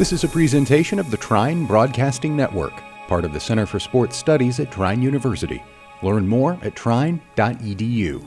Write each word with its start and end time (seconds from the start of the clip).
This 0.00 0.14
is 0.14 0.24
a 0.24 0.28
presentation 0.28 0.98
of 0.98 1.10
the 1.10 1.18
Trine 1.18 1.66
Broadcasting 1.66 2.34
Network, 2.34 2.72
part 3.06 3.26
of 3.26 3.34
the 3.34 3.38
Center 3.38 3.66
for 3.66 3.78
Sports 3.78 4.16
Studies 4.16 4.58
at 4.58 4.72
Trine 4.72 5.02
University. 5.02 5.62
Learn 6.02 6.26
more 6.26 6.58
at 6.62 6.74
trine.edu. 6.74 8.22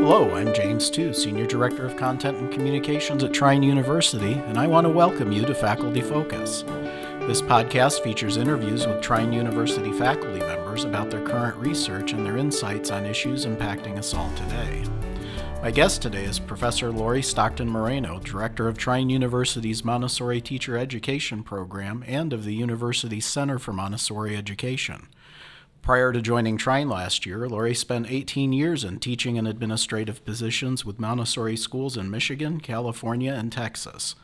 Hello, 0.00 0.32
I'm 0.36 0.54
James 0.54 0.88
Tew, 0.88 1.12
Senior 1.12 1.46
Director 1.46 1.84
of 1.84 1.96
Content 1.96 2.36
and 2.36 2.52
Communications 2.52 3.24
at 3.24 3.34
Trine 3.34 3.64
University, 3.64 4.34
and 4.34 4.58
I 4.58 4.68
want 4.68 4.84
to 4.84 4.90
welcome 4.92 5.32
you 5.32 5.44
to 5.44 5.56
Faculty 5.56 6.02
Focus. 6.02 6.62
This 7.26 7.42
podcast 7.42 8.02
features 8.02 8.38
interviews 8.38 8.86
with 8.86 9.02
Trine 9.02 9.32
University 9.32 9.92
faculty 9.92 10.40
members 10.40 10.84
about 10.84 11.10
their 11.10 11.24
current 11.24 11.56
research 11.58 12.12
and 12.12 12.26
their 12.26 12.38
insights 12.38 12.90
on 12.90 13.06
issues 13.06 13.46
impacting 13.46 13.98
us 13.98 14.14
all 14.14 14.32
today. 14.34 14.82
My 15.62 15.70
guest 15.70 16.02
today 16.02 16.24
is 16.24 16.38
Professor 16.40 16.90
Lori 16.90 17.22
Stockton 17.22 17.68
Moreno, 17.68 18.18
Director 18.18 18.66
of 18.66 18.78
Trine 18.78 19.10
University's 19.10 19.84
Montessori 19.84 20.40
Teacher 20.40 20.76
Education 20.76 21.44
Program 21.44 22.02
and 22.06 22.32
of 22.32 22.44
the 22.44 22.54
university's 22.54 23.26
Center 23.26 23.58
for 23.58 23.72
Montessori 23.72 24.34
Education. 24.34 25.06
Prior 25.82 26.12
to 26.12 26.22
joining 26.22 26.56
Trine 26.56 26.88
last 26.88 27.26
year, 27.26 27.48
Lori 27.48 27.74
spent 27.74 28.10
18 28.10 28.52
years 28.52 28.82
in 28.82 28.98
teaching 28.98 29.38
and 29.38 29.46
administrative 29.46 30.24
positions 30.24 30.84
with 30.84 30.98
Montessori 30.98 31.56
schools 31.56 31.96
in 31.96 32.10
Michigan, 32.10 32.60
California, 32.60 33.32
and 33.32 33.52
Texas. 33.52 34.16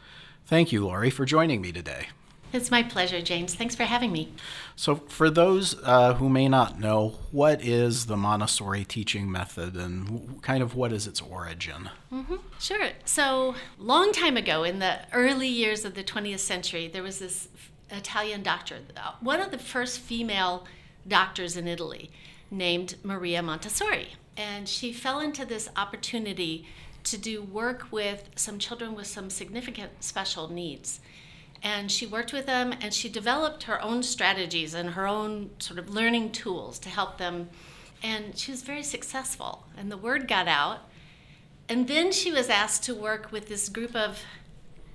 Thank 0.47 0.73
you, 0.73 0.85
Lori, 0.85 1.11
for 1.11 1.25
joining 1.25 1.61
me 1.61 1.71
today. 1.73 2.09
It's 2.57 2.71
my 2.71 2.83
pleasure, 2.83 3.21
James. 3.21 3.55
Thanks 3.55 3.75
for 3.75 3.85
having 3.85 4.11
me. 4.11 4.33
So, 4.77 4.97
for 4.97 5.29
those 5.29 5.77
uh, 5.83 6.15
who 6.15 6.31
may 6.31 6.49
not 6.49 6.81
know, 6.81 7.19
what 7.31 7.63
is 7.63 8.07
the 8.07 8.17
Montessori 8.17 8.85
teaching 8.85 9.31
method 9.31 9.77
and 9.77 10.43
kind 10.43 10.63
of 10.63 10.75
what 10.75 10.91
is 10.91 11.07
its 11.07 11.21
origin? 11.21 11.91
Mm-hmm. 12.11 12.37
Sure. 12.59 12.89
So, 13.05 13.55
long 13.79 14.13
time 14.13 14.39
ago, 14.39 14.65
in 14.65 14.79
the 14.79 15.01
early 15.13 15.49
years 15.49 15.85
of 15.85 15.95
the 15.95 16.03
20th 16.03 16.39
century, 16.39 16.89
there 16.89 17.03
was 17.03 17.19
this 17.19 17.49
Italian 17.91 18.43
doctor, 18.43 18.79
uh, 18.97 19.13
one 19.21 19.41
of 19.41 19.51
the 19.51 19.59
first 19.59 20.01
female 20.01 20.67
doctors 21.07 21.57
in 21.59 21.69
Italy, 21.69 22.11
named 22.51 22.97
Maria 23.03 23.43
Montessori. 23.43 24.15
And 24.37 24.67
she 24.67 24.93
fell 24.93 25.21
into 25.21 25.45
this 25.45 25.69
opportunity 25.77 26.67
to 27.05 27.19
do 27.19 27.43
work 27.43 27.87
with 27.93 28.31
some 28.35 28.59
children 28.59 28.95
with 28.95 29.07
some 29.07 29.31
significant 29.31 30.03
special 30.03 30.49
needs 30.49 31.01
and 31.63 31.91
she 31.91 32.07
worked 32.07 32.33
with 32.33 32.47
them 32.47 32.75
and 32.81 32.93
she 32.93 33.09
developed 33.09 33.65
her 33.65 33.81
own 33.83 34.03
strategies 34.03 34.75
and 34.75 34.91
her 34.91 35.07
own 35.07 35.51
sort 35.59 35.79
of 35.79 35.91
learning 35.91 36.33
tools 36.33 36.79
to 36.81 36.89
help 36.89 37.19
them. 37.19 37.49
And 38.03 38.37
she 38.37 38.51
was 38.51 38.63
very 38.63 38.83
successful. 38.83 39.67
And 39.77 39.91
the 39.91 39.97
word 39.97 40.29
got 40.29 40.49
out. 40.49 40.81
And 41.69 41.89
then 41.89 42.13
she 42.13 42.31
was 42.31 42.49
asked 42.49 42.85
to 42.85 42.95
work 42.95 43.33
with 43.33 43.49
this 43.49 43.69
group 43.69 43.97
of 43.97 44.21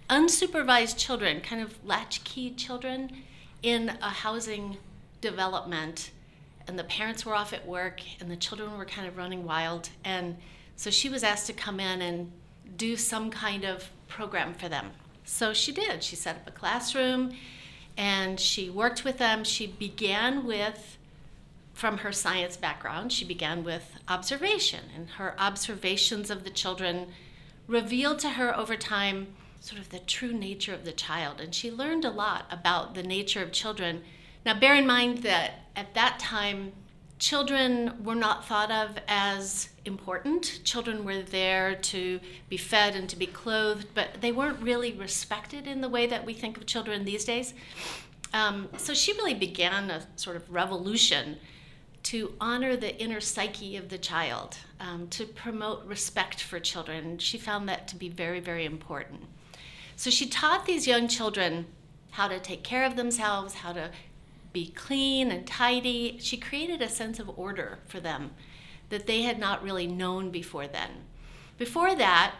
unsupervised 0.09 0.97
children 0.97 1.41
kind 1.41 1.61
of 1.61 1.83
latchkey 1.85 2.51
children 2.51 3.23
in 3.63 3.89
a 4.01 4.09
housing 4.09 4.77
development. 5.19 6.11
And 6.67 6.77
the 6.77 6.83
parents 6.83 7.25
were 7.25 7.35
off 7.35 7.53
at 7.53 7.67
work 7.67 8.01
and 8.19 8.29
the 8.29 8.35
children 8.35 8.77
were 8.77 8.85
kind 8.85 9.07
of 9.07 9.17
running 9.17 9.45
wild. 9.45 9.89
And 10.05 10.37
so 10.75 10.89
she 10.89 11.09
was 11.09 11.23
asked 11.23 11.47
to 11.47 11.53
come 11.53 11.79
in 11.79 12.01
and 12.01 12.31
do 12.77 12.95
some 12.95 13.29
kind 13.29 13.65
of 13.65 13.89
program 14.07 14.53
for 14.53 14.69
them 14.69 14.91
so 15.23 15.53
she 15.53 15.71
did. 15.71 16.03
She 16.03 16.15
set 16.15 16.35
up 16.35 16.47
a 16.47 16.51
classroom 16.51 17.35
and 17.97 18.39
she 18.39 18.69
worked 18.69 19.03
with 19.03 19.17
them. 19.17 19.43
She 19.43 19.67
began 19.67 20.45
with, 20.45 20.97
from 21.73 21.99
her 21.99 22.11
science 22.11 22.57
background, 22.57 23.11
she 23.11 23.25
began 23.25 23.63
with 23.63 23.97
observation. 24.07 24.85
And 24.95 25.09
her 25.11 25.35
observations 25.37 26.29
of 26.29 26.43
the 26.43 26.49
children 26.49 27.07
revealed 27.67 28.19
to 28.19 28.31
her 28.31 28.55
over 28.57 28.75
time 28.75 29.27
sort 29.59 29.79
of 29.79 29.89
the 29.89 29.99
true 29.99 30.33
nature 30.33 30.73
of 30.73 30.85
the 30.85 30.91
child. 30.91 31.39
And 31.39 31.53
she 31.53 31.69
learned 31.69 32.03
a 32.03 32.09
lot 32.09 32.45
about 32.49 32.95
the 32.95 33.03
nature 33.03 33.43
of 33.43 33.51
children. 33.51 34.01
Now, 34.45 34.59
bear 34.59 34.75
in 34.75 34.87
mind 34.87 35.19
that 35.19 35.65
at 35.75 35.93
that 35.93 36.17
time, 36.19 36.71
children 37.21 38.03
were 38.03 38.15
not 38.15 38.47
thought 38.47 38.71
of 38.71 38.97
as 39.07 39.69
important. 39.85 40.59
Children 40.63 41.05
were 41.05 41.21
there 41.21 41.75
to 41.75 42.19
be 42.49 42.57
fed 42.57 42.95
and 42.95 43.07
to 43.09 43.15
be 43.15 43.27
clothed, 43.27 43.87
but 43.93 44.21
they 44.21 44.31
weren't 44.31 44.59
really 44.59 44.91
respected 44.93 45.67
in 45.67 45.81
the 45.81 45.87
way 45.87 46.07
that 46.07 46.25
we 46.25 46.33
think 46.33 46.57
of 46.57 46.65
children 46.65 47.05
these 47.05 47.23
days. 47.23 47.53
Um, 48.33 48.69
so 48.75 48.95
she 48.95 49.13
really 49.13 49.35
began 49.35 49.91
a 49.91 50.07
sort 50.15 50.35
of 50.35 50.51
revolution 50.51 51.37
to 52.03 52.33
honor 52.41 52.75
the 52.75 52.99
inner 52.99 53.21
psyche 53.21 53.77
of 53.77 53.89
the 53.89 53.99
child, 53.99 54.57
um, 54.79 55.07
to 55.09 55.25
promote 55.25 55.85
respect 55.85 56.41
for 56.41 56.59
children. 56.59 57.19
She 57.19 57.37
found 57.37 57.69
that 57.69 57.87
to 57.89 57.95
be 57.95 58.09
very, 58.09 58.39
very 58.39 58.65
important. 58.65 59.21
So 59.95 60.09
she 60.09 60.27
taught 60.27 60.65
these 60.65 60.87
young 60.87 61.07
children 61.07 61.67
how 62.09 62.27
to 62.29 62.39
take 62.39 62.63
care 62.63 62.83
of 62.83 62.95
themselves, 62.95 63.53
how 63.53 63.73
to 63.73 63.91
be 64.53 64.67
clean 64.67 65.31
and 65.31 65.47
tidy. 65.47 66.17
She 66.19 66.37
created 66.37 66.81
a 66.81 66.89
sense 66.89 67.19
of 67.19 67.37
order 67.37 67.79
for 67.87 67.99
them 67.99 68.31
that 68.89 69.07
they 69.07 69.21
had 69.21 69.39
not 69.39 69.63
really 69.63 69.87
known 69.87 70.31
before 70.31 70.67
then. 70.67 70.89
Before 71.57 71.95
that, 71.95 72.35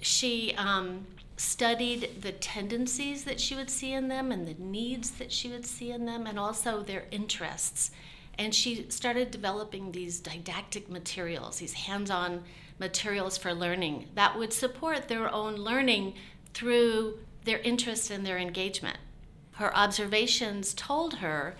she 0.00 0.54
um, 0.56 1.06
studied 1.36 2.22
the 2.22 2.32
tendencies 2.32 3.24
that 3.24 3.40
she 3.40 3.54
would 3.54 3.70
see 3.70 3.92
in 3.92 4.08
them 4.08 4.30
and 4.30 4.46
the 4.46 4.62
needs 4.62 5.10
that 5.12 5.32
she 5.32 5.48
would 5.48 5.66
see 5.66 5.90
in 5.90 6.06
them, 6.06 6.26
and 6.26 6.38
also 6.38 6.82
their 6.82 7.04
interests. 7.10 7.90
And 8.38 8.54
she 8.54 8.86
started 8.88 9.30
developing 9.30 9.92
these 9.92 10.20
didactic 10.20 10.88
materials, 10.88 11.58
these 11.58 11.72
hands 11.74 12.10
on 12.10 12.44
materials 12.78 13.36
for 13.36 13.52
learning 13.52 14.08
that 14.14 14.38
would 14.38 14.52
support 14.52 15.08
their 15.08 15.30
own 15.32 15.56
learning 15.56 16.14
through 16.54 17.18
their 17.44 17.58
interest 17.58 18.10
and 18.10 18.24
their 18.24 18.38
engagement 18.38 18.96
her 19.60 19.76
observations 19.76 20.72
told 20.72 21.16
her 21.16 21.54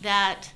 that 0.00 0.52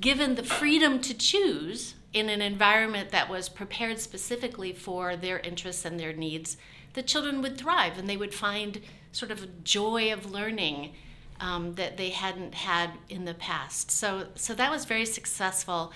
given 0.00 0.34
the 0.34 0.42
freedom 0.42 1.00
to 1.00 1.14
choose 1.14 1.94
in 2.12 2.28
an 2.28 2.42
environment 2.42 3.10
that 3.10 3.30
was 3.30 3.48
prepared 3.48 4.00
specifically 4.00 4.72
for 4.72 5.14
their 5.14 5.38
interests 5.38 5.84
and 5.84 5.98
their 5.98 6.12
needs, 6.12 6.56
the 6.94 7.02
children 7.02 7.40
would 7.40 7.56
thrive 7.56 7.96
and 7.96 8.08
they 8.08 8.16
would 8.16 8.34
find 8.34 8.80
sort 9.12 9.30
of 9.30 9.44
a 9.44 9.48
joy 9.62 10.12
of 10.12 10.30
learning 10.30 10.92
um, 11.38 11.74
that 11.74 11.96
they 11.96 12.10
hadn't 12.10 12.54
had 12.54 12.90
in 13.08 13.24
the 13.24 13.34
past. 13.34 13.92
So, 13.92 14.26
so 14.34 14.54
that 14.54 14.72
was 14.72 14.84
very 14.84 15.06
successful. 15.06 15.92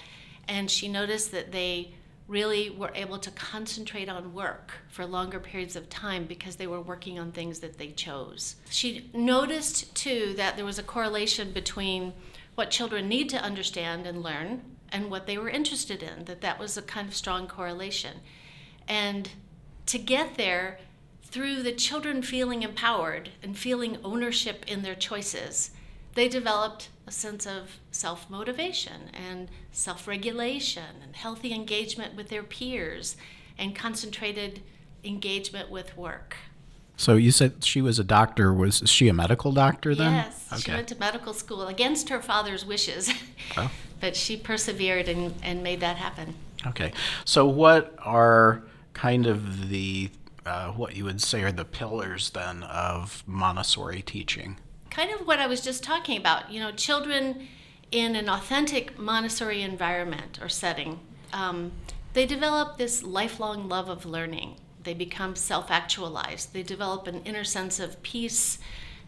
And 0.46 0.70
she 0.70 0.86
noticed 0.86 1.32
that 1.32 1.50
they 1.50 1.94
really 2.28 2.68
were 2.68 2.92
able 2.94 3.18
to 3.18 3.30
concentrate 3.30 4.08
on 4.08 4.34
work 4.34 4.72
for 4.88 5.06
longer 5.06 5.40
periods 5.40 5.74
of 5.74 5.88
time 5.88 6.26
because 6.26 6.56
they 6.56 6.66
were 6.66 6.80
working 6.80 7.18
on 7.18 7.32
things 7.32 7.60
that 7.60 7.78
they 7.78 7.88
chose. 7.88 8.56
She 8.68 9.10
noticed 9.14 9.94
too 9.96 10.34
that 10.36 10.54
there 10.56 10.64
was 10.64 10.78
a 10.78 10.82
correlation 10.82 11.52
between 11.52 12.12
what 12.54 12.70
children 12.70 13.08
need 13.08 13.30
to 13.30 13.42
understand 13.42 14.06
and 14.06 14.22
learn 14.22 14.60
and 14.92 15.10
what 15.10 15.26
they 15.26 15.38
were 15.38 15.48
interested 15.48 16.02
in, 16.02 16.26
that 16.26 16.42
that 16.42 16.58
was 16.58 16.76
a 16.76 16.82
kind 16.82 17.08
of 17.08 17.14
strong 17.14 17.46
correlation. 17.46 18.18
And 18.86 19.30
to 19.86 19.98
get 19.98 20.36
there, 20.36 20.78
through 21.22 21.62
the 21.62 21.72
children 21.72 22.22
feeling 22.22 22.62
empowered 22.62 23.30
and 23.42 23.56
feeling 23.56 23.98
ownership 24.02 24.64
in 24.66 24.82
their 24.82 24.94
choices, 24.94 25.70
they 26.18 26.28
developed 26.28 26.88
a 27.06 27.12
sense 27.12 27.46
of 27.46 27.78
self 27.92 28.28
motivation 28.28 29.10
and 29.12 29.48
self 29.70 30.08
regulation 30.08 30.96
and 31.02 31.14
healthy 31.14 31.54
engagement 31.54 32.16
with 32.16 32.28
their 32.28 32.42
peers 32.42 33.16
and 33.56 33.74
concentrated 33.74 34.60
engagement 35.04 35.70
with 35.70 35.96
work. 35.96 36.36
So 36.96 37.14
you 37.14 37.30
said 37.30 37.62
she 37.62 37.80
was 37.80 38.00
a 38.00 38.04
doctor. 38.04 38.52
Was 38.52 38.82
she 38.86 39.06
a 39.06 39.12
medical 39.12 39.52
doctor 39.52 39.94
then? 39.94 40.12
Yes, 40.14 40.48
okay. 40.52 40.60
she 40.62 40.70
went 40.72 40.88
to 40.88 40.96
medical 40.96 41.32
school 41.32 41.68
against 41.68 42.08
her 42.08 42.20
father's 42.20 42.66
wishes, 42.66 43.12
oh. 43.56 43.70
but 44.00 44.16
she 44.16 44.36
persevered 44.36 45.08
and, 45.08 45.32
and 45.44 45.62
made 45.62 45.78
that 45.80 45.96
happen. 45.96 46.34
Okay, 46.66 46.92
so 47.24 47.46
what 47.46 47.94
are 48.00 48.64
kind 48.92 49.26
of 49.26 49.68
the 49.68 50.10
uh, 50.44 50.72
what 50.72 50.96
you 50.96 51.04
would 51.04 51.22
say 51.22 51.44
are 51.44 51.52
the 51.52 51.64
pillars 51.64 52.30
then 52.30 52.64
of 52.64 53.22
Montessori 53.26 54.02
teaching? 54.02 54.56
Kind 54.90 55.10
of 55.10 55.26
what 55.26 55.38
I 55.38 55.46
was 55.46 55.60
just 55.60 55.82
talking 55.82 56.16
about. 56.18 56.50
You 56.50 56.60
know, 56.60 56.72
children 56.72 57.48
in 57.90 58.16
an 58.16 58.28
authentic 58.28 58.98
Montessori 58.98 59.62
environment 59.62 60.38
or 60.42 60.48
setting, 60.48 61.00
um, 61.32 61.72
they 62.12 62.26
develop 62.26 62.76
this 62.76 63.02
lifelong 63.02 63.68
love 63.68 63.88
of 63.88 64.04
learning. 64.04 64.56
They 64.82 64.94
become 64.94 65.36
self 65.36 65.70
actualized. 65.70 66.52
They 66.52 66.62
develop 66.62 67.06
an 67.06 67.22
inner 67.24 67.44
sense 67.44 67.78
of 67.78 68.02
peace, 68.02 68.58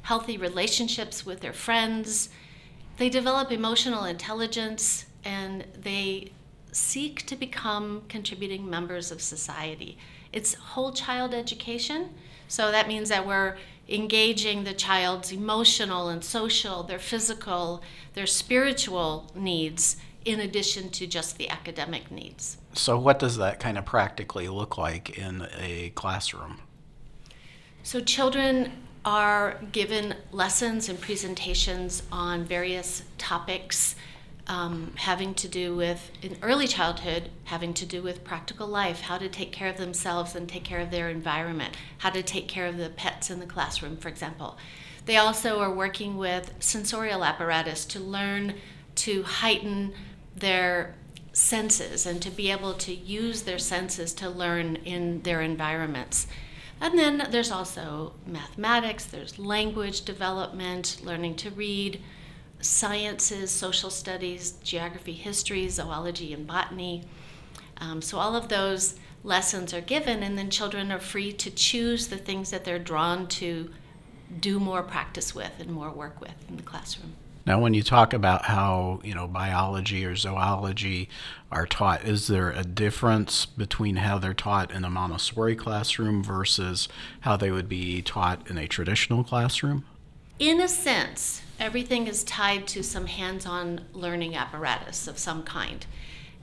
healthy 0.02 0.36
relationships 0.36 1.24
with 1.24 1.40
their 1.40 1.52
friends. 1.52 2.30
They 2.96 3.08
develop 3.08 3.50
emotional 3.50 4.04
intelligence 4.04 5.06
and 5.24 5.64
they 5.80 6.32
seek 6.72 7.26
to 7.26 7.36
become 7.36 8.02
contributing 8.08 8.68
members 8.68 9.10
of 9.10 9.20
society. 9.20 9.98
It's 10.32 10.54
whole 10.54 10.92
child 10.92 11.34
education. 11.34 12.10
So 12.48 12.70
that 12.70 12.88
means 12.88 13.08
that 13.08 13.26
we're 13.26 13.56
engaging 13.90 14.64
the 14.64 14.72
child's 14.72 15.32
emotional 15.32 16.08
and 16.08 16.24
social, 16.24 16.82
their 16.82 16.98
physical, 16.98 17.82
their 18.14 18.26
spiritual 18.26 19.30
needs 19.34 19.96
in 20.24 20.40
addition 20.40 20.90
to 20.90 21.06
just 21.06 21.38
the 21.38 21.48
academic 21.48 22.10
needs. 22.10 22.58
So, 22.74 22.98
what 22.98 23.18
does 23.18 23.36
that 23.38 23.58
kind 23.58 23.76
of 23.78 23.84
practically 23.84 24.48
look 24.48 24.78
like 24.78 25.18
in 25.18 25.48
a 25.58 25.90
classroom? 25.90 26.60
So, 27.82 28.00
children 28.00 28.72
are 29.04 29.58
given 29.72 30.14
lessons 30.30 30.88
and 30.88 31.00
presentations 31.00 32.02
on 32.12 32.44
various 32.44 33.02
topics 33.16 33.96
um, 34.50 34.90
having 34.96 35.32
to 35.34 35.46
do 35.46 35.76
with, 35.76 36.10
in 36.22 36.36
early 36.42 36.66
childhood, 36.66 37.30
having 37.44 37.72
to 37.72 37.86
do 37.86 38.02
with 38.02 38.24
practical 38.24 38.66
life, 38.66 39.02
how 39.02 39.16
to 39.16 39.28
take 39.28 39.52
care 39.52 39.68
of 39.68 39.76
themselves 39.76 40.34
and 40.34 40.48
take 40.48 40.64
care 40.64 40.80
of 40.80 40.90
their 40.90 41.08
environment, 41.08 41.76
how 41.98 42.10
to 42.10 42.20
take 42.20 42.48
care 42.48 42.66
of 42.66 42.76
the 42.76 42.90
pets 42.90 43.30
in 43.30 43.38
the 43.38 43.46
classroom, 43.46 43.96
for 43.96 44.08
example. 44.08 44.58
They 45.06 45.16
also 45.16 45.60
are 45.60 45.72
working 45.72 46.16
with 46.16 46.52
sensorial 46.58 47.22
apparatus 47.24 47.84
to 47.86 48.00
learn 48.00 48.54
to 48.96 49.22
heighten 49.22 49.92
their 50.34 50.96
senses 51.32 52.04
and 52.04 52.20
to 52.20 52.30
be 52.30 52.50
able 52.50 52.74
to 52.74 52.92
use 52.92 53.42
their 53.42 53.58
senses 53.58 54.12
to 54.14 54.28
learn 54.28 54.76
in 54.84 55.22
their 55.22 55.42
environments. 55.42 56.26
And 56.80 56.98
then 56.98 57.28
there's 57.30 57.52
also 57.52 58.14
mathematics, 58.26 59.04
there's 59.04 59.38
language 59.38 60.02
development, 60.02 61.00
learning 61.04 61.36
to 61.36 61.50
read, 61.50 62.00
sciences, 62.60 63.50
social 63.50 63.90
studies, 63.90 64.52
geography, 64.62 65.12
history, 65.12 65.68
zoology, 65.68 66.32
and 66.32 66.46
botany. 66.46 67.04
Um, 67.78 68.02
so 68.02 68.18
all 68.18 68.36
of 68.36 68.48
those 68.48 68.96
lessons 69.24 69.72
are 69.74 69.80
given, 69.80 70.22
and 70.22 70.36
then 70.36 70.50
children 70.50 70.92
are 70.92 70.98
free 70.98 71.32
to 71.32 71.50
choose 71.50 72.08
the 72.08 72.16
things 72.16 72.50
that 72.50 72.64
they're 72.64 72.78
drawn 72.78 73.26
to 73.28 73.70
do 74.38 74.60
more 74.60 74.82
practice 74.82 75.34
with 75.34 75.52
and 75.58 75.70
more 75.70 75.90
work 75.90 76.20
with 76.20 76.34
in 76.48 76.56
the 76.56 76.62
classroom. 76.62 77.14
Now, 77.46 77.58
when 77.58 77.74
you 77.74 77.82
talk 77.82 78.12
about 78.12 78.44
how 78.44 79.00
you 79.02 79.14
know 79.14 79.26
biology 79.26 80.04
or 80.04 80.14
zoology 80.14 81.08
are 81.50 81.66
taught, 81.66 82.04
is 82.04 82.26
there 82.26 82.50
a 82.50 82.62
difference 82.62 83.46
between 83.46 83.96
how 83.96 84.18
they're 84.18 84.34
taught 84.34 84.70
in 84.70 84.84
a 84.84 84.90
Montessori 84.90 85.56
classroom 85.56 86.22
versus 86.22 86.86
how 87.20 87.36
they 87.36 87.50
would 87.50 87.68
be 87.68 88.02
taught 88.02 88.48
in 88.50 88.58
a 88.58 88.68
traditional 88.68 89.24
classroom? 89.24 89.84
In 90.40 90.62
a 90.62 90.68
sense, 90.68 91.42
everything 91.58 92.06
is 92.06 92.24
tied 92.24 92.66
to 92.68 92.82
some 92.82 93.04
hands-on 93.04 93.82
learning 93.92 94.34
apparatus 94.34 95.06
of 95.06 95.18
some 95.18 95.42
kind, 95.42 95.84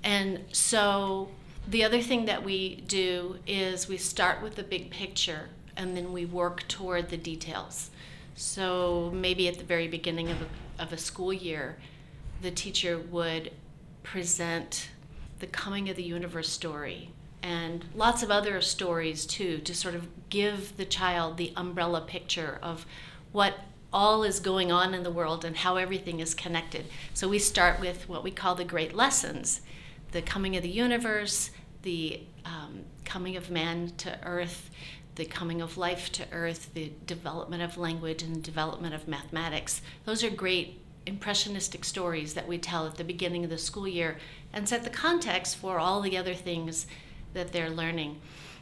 and 0.03 0.41
so 0.51 1.31
the 1.67 1.83
other 1.83 1.99
thing 1.99 2.25
that 2.25 2.44
we 2.44 2.75
do 2.75 3.39
is 3.47 3.89
we 3.89 3.97
start 3.97 4.44
with 4.44 4.53
the 4.53 4.61
big 4.61 4.91
picture 4.91 5.49
and 5.75 5.97
then 5.97 6.13
we 6.13 6.25
work 6.25 6.67
toward 6.67 7.09
the 7.09 7.17
details. 7.17 7.89
So 8.35 9.11
maybe 9.15 9.47
at 9.47 9.57
the 9.57 9.63
very 9.63 9.88
beginning 9.88 10.29
of 10.29 10.44
a 10.44 10.83
of 10.83 10.94
a 10.94 10.97
school 10.97 11.33
year, 11.33 11.77
the 12.44 12.51
teacher 12.51 12.99
would 12.99 13.51
present 14.03 14.89
the 15.39 15.47
coming 15.47 15.89
of 15.89 15.95
the 15.95 16.03
universe 16.03 16.49
story 16.49 17.09
and 17.41 17.83
lots 17.95 18.21
of 18.21 18.29
other 18.29 18.61
stories 18.61 19.25
too 19.25 19.57
to 19.57 19.73
sort 19.73 19.95
of 19.95 20.07
give 20.29 20.77
the 20.77 20.85
child 20.85 21.38
the 21.38 21.51
umbrella 21.55 22.01
picture 22.01 22.59
of 22.61 22.85
what 23.31 23.55
all 23.91 24.23
is 24.23 24.39
going 24.39 24.71
on 24.71 24.93
in 24.93 25.03
the 25.03 25.11
world 25.11 25.45
and 25.45 25.57
how 25.57 25.77
everything 25.77 26.19
is 26.19 26.33
connected. 26.33 26.85
So 27.13 27.27
we 27.27 27.39
start 27.39 27.79
with 27.79 28.07
what 28.09 28.23
we 28.23 28.31
call 28.31 28.55
the 28.55 28.65
great 28.65 28.93
lessons 28.93 29.61
the 30.11 30.21
coming 30.21 30.55
of 30.55 30.63
the 30.63 30.69
universe, 30.69 31.51
the 31.81 32.21
um, 32.45 32.79
coming 33.03 33.35
of 33.35 33.51
man 33.51 33.91
to 33.97 34.17
earth, 34.23 34.69
the 35.15 35.25
coming 35.25 35.61
of 35.61 35.77
life 35.77 36.11
to 36.13 36.23
earth, 36.31 36.73
the 36.73 36.91
development 37.05 37.61
of 37.61 37.77
language, 37.77 38.23
and 38.23 38.41
development 38.41 38.93
of 38.93 39.07
mathematics. 39.07 39.81
Those 40.05 40.23
are 40.23 40.29
great 40.29 40.79
impressionistic 41.05 41.83
stories 41.83 42.33
that 42.35 42.47
we 42.47 42.57
tell 42.57 42.85
at 42.85 42.95
the 42.95 43.03
beginning 43.03 43.43
of 43.43 43.49
the 43.49 43.57
school 43.57 43.87
year 43.87 44.17
and 44.53 44.67
set 44.67 44.83
the 44.83 44.89
context 44.89 45.55
for 45.57 45.79
all 45.79 46.01
the 46.01 46.17
other 46.17 46.33
things 46.33 46.85
that 47.33 47.51
they're 47.51 47.69
learning. 47.69 48.19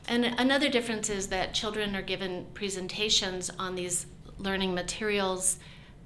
And 0.08 0.26
another 0.26 0.70
difference 0.70 1.10
is 1.10 1.28
that 1.28 1.54
children 1.54 1.96
are 1.96 2.02
given 2.02 2.46
presentations 2.54 3.50
on 3.58 3.76
these 3.76 4.06
learning 4.38 4.74
materials, 4.74 5.58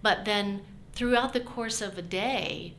but 0.01 0.25
then 0.25 0.61
throughout 0.93 1.33
the 1.33 1.39
course 1.39 1.81
of 1.81 1.97
a 1.97 2.01
day, 2.01 2.73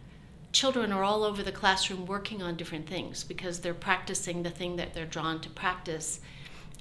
children 0.53 0.93
are 0.93 1.05
all 1.05 1.23
over 1.23 1.43
the 1.43 1.53
classroom 1.53 2.07
working 2.07 2.43
on 2.43 2.57
different 2.57 2.89
things 2.89 3.25
because 3.25 3.61
they're 3.61 3.75
practicing 3.75 4.43
the 4.43 4.51
thing 4.51 4.77
that 4.77 4.95
they're 4.95 5.07
drawn 5.07 5.41
to 5.41 5.51
practice. 5.51 6.21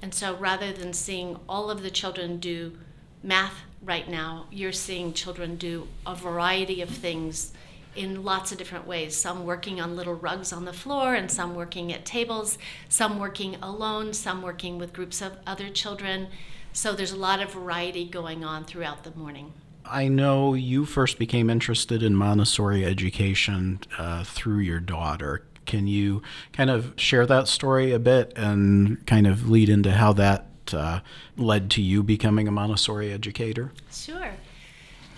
And 0.01 0.13
so 0.13 0.35
rather 0.35 0.71
than 0.71 0.93
seeing 0.93 1.37
all 1.47 1.69
of 1.69 1.83
the 1.83 1.91
children 1.91 2.39
do 2.39 2.77
math 3.21 3.61
right 3.83 4.09
now, 4.09 4.47
you're 4.51 4.71
seeing 4.71 5.13
children 5.13 5.55
do 5.55 5.87
a 6.05 6.15
variety 6.15 6.81
of 6.81 6.89
things 6.89 7.53
in 7.95 8.23
lots 8.23 8.51
of 8.51 8.57
different 8.57 8.87
ways. 8.87 9.15
Some 9.15 9.45
working 9.45 9.81
on 9.81 9.95
little 9.95 10.13
rugs 10.13 10.53
on 10.53 10.65
the 10.65 10.73
floor, 10.73 11.15
and 11.15 11.29
some 11.29 11.55
working 11.55 11.91
at 11.91 12.05
tables, 12.05 12.57
some 12.87 13.19
working 13.19 13.55
alone, 13.61 14.13
some 14.13 14.41
working 14.41 14.77
with 14.77 14.93
groups 14.93 15.21
of 15.21 15.33
other 15.45 15.69
children. 15.69 16.27
So 16.73 16.93
there's 16.93 17.11
a 17.11 17.17
lot 17.17 17.41
of 17.41 17.51
variety 17.51 18.05
going 18.05 18.43
on 18.43 18.63
throughout 18.63 19.03
the 19.03 19.11
morning. 19.11 19.53
I 19.85 20.07
know 20.07 20.53
you 20.53 20.85
first 20.85 21.17
became 21.17 21.49
interested 21.49 22.03
in 22.03 22.15
Montessori 22.15 22.85
education 22.85 23.79
uh, 23.97 24.23
through 24.23 24.59
your 24.59 24.79
daughter. 24.79 25.45
Can 25.65 25.87
you 25.87 26.21
kind 26.53 26.69
of 26.69 26.93
share 26.95 27.25
that 27.25 27.47
story 27.47 27.91
a 27.91 27.99
bit 27.99 28.33
and 28.35 29.05
kind 29.07 29.25
of 29.25 29.49
lead 29.49 29.69
into 29.69 29.91
how 29.91 30.13
that 30.13 30.47
uh, 30.73 30.99
led 31.37 31.71
to 31.71 31.81
you 31.81 32.03
becoming 32.03 32.47
a 32.47 32.51
Montessori 32.51 33.11
educator? 33.11 33.71
Sure. 33.91 34.31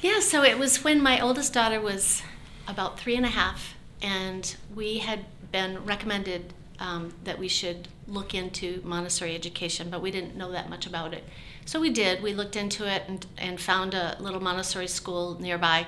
Yeah, 0.02 0.20
so 0.20 0.44
it 0.44 0.58
was 0.58 0.84
when 0.84 1.02
my 1.02 1.20
oldest 1.20 1.54
daughter 1.54 1.80
was 1.80 2.24
about 2.68 3.00
three 3.00 3.16
and 3.16 3.26
a 3.26 3.30
half, 3.30 3.76
and 4.02 4.56
we 4.74 5.00
had 5.00 5.26
been 5.52 5.84
recommended 5.86 6.54
um, 6.80 7.14
that 7.24 7.38
we 7.38 7.48
should 7.48 7.88
look 8.12 8.36
into 8.36 8.82
Montessori 8.84 9.34
education, 9.36 9.90
but 9.90 10.02
we 10.02 10.12
didn't 10.12 10.36
know 10.36 10.52
that 10.52 10.70
much 10.70 10.86
about 10.86 11.14
it. 11.14 11.24
So 11.66 11.80
we 11.80 11.90
did. 11.90 12.22
We 12.22 12.34
looked 12.34 12.56
into 12.56 12.86
it 12.86 13.04
and, 13.08 13.26
and 13.38 13.60
found 13.60 13.94
a 13.94 14.18
little 14.20 14.42
Montessori 14.42 14.88
school 14.88 15.38
nearby. 15.40 15.88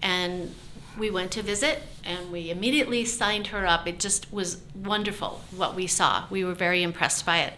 And 0.00 0.54
we 0.98 1.10
went 1.10 1.32
to 1.32 1.42
visit 1.42 1.82
and 2.04 2.30
we 2.30 2.50
immediately 2.50 3.04
signed 3.04 3.48
her 3.48 3.66
up. 3.66 3.86
It 3.86 3.98
just 3.98 4.32
was 4.32 4.62
wonderful 4.74 5.42
what 5.54 5.74
we 5.74 5.86
saw. 5.86 6.24
We 6.30 6.44
were 6.44 6.54
very 6.54 6.82
impressed 6.82 7.26
by 7.26 7.38
it. 7.38 7.54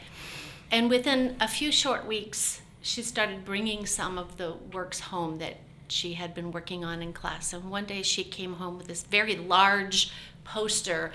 And 0.71 0.89
within 0.89 1.37
a 1.41 1.49
few 1.49 1.71
short 1.71 2.07
weeks, 2.07 2.63
she 2.81 3.03
started 3.03 3.45
bringing 3.45 3.87
some 3.87 4.19
of 4.19 4.39
the 4.39 4.55
works 4.73 5.01
home 5.01 5.39
that 5.39 5.59
she 5.89 6.15
had 6.15 6.35
been 6.35 6.53
working 6.53 6.85
on 6.85 7.03
in 7.03 7.13
class. 7.13 7.53
And 7.53 7.71
one 7.71 7.85
day 7.85 8.03
she 8.03 8.25
came 8.25 8.55
home 8.55 8.79
with 8.79 8.87
this 8.87 9.03
very 9.03 9.37
large 9.37 10.13
poster 10.45 11.13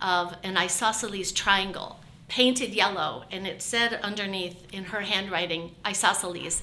of 0.00 0.36
an 0.42 0.56
isosceles 0.56 1.32
triangle 1.32 1.98
painted 2.28 2.74
yellow, 2.74 3.24
and 3.30 3.46
it 3.46 3.62
said 3.62 3.94
underneath 4.02 4.66
in 4.72 4.84
her 4.84 5.02
handwriting, 5.02 5.74
isosceles 5.84 6.62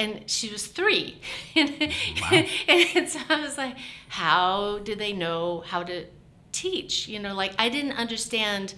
and 0.00 0.22
she 0.28 0.50
was 0.50 0.66
three. 0.66 1.20
Wow. 1.56 2.42
and 2.68 3.08
so 3.08 3.18
I 3.28 3.40
was 3.40 3.58
like, 3.58 3.76
how 4.08 4.78
do 4.78 4.94
they 4.94 5.12
know 5.12 5.62
how 5.66 5.82
to 5.82 6.06
teach? 6.52 7.08
You 7.08 7.18
know, 7.18 7.34
like 7.34 7.52
I 7.58 7.68
didn't 7.68 7.92
understand 7.92 8.74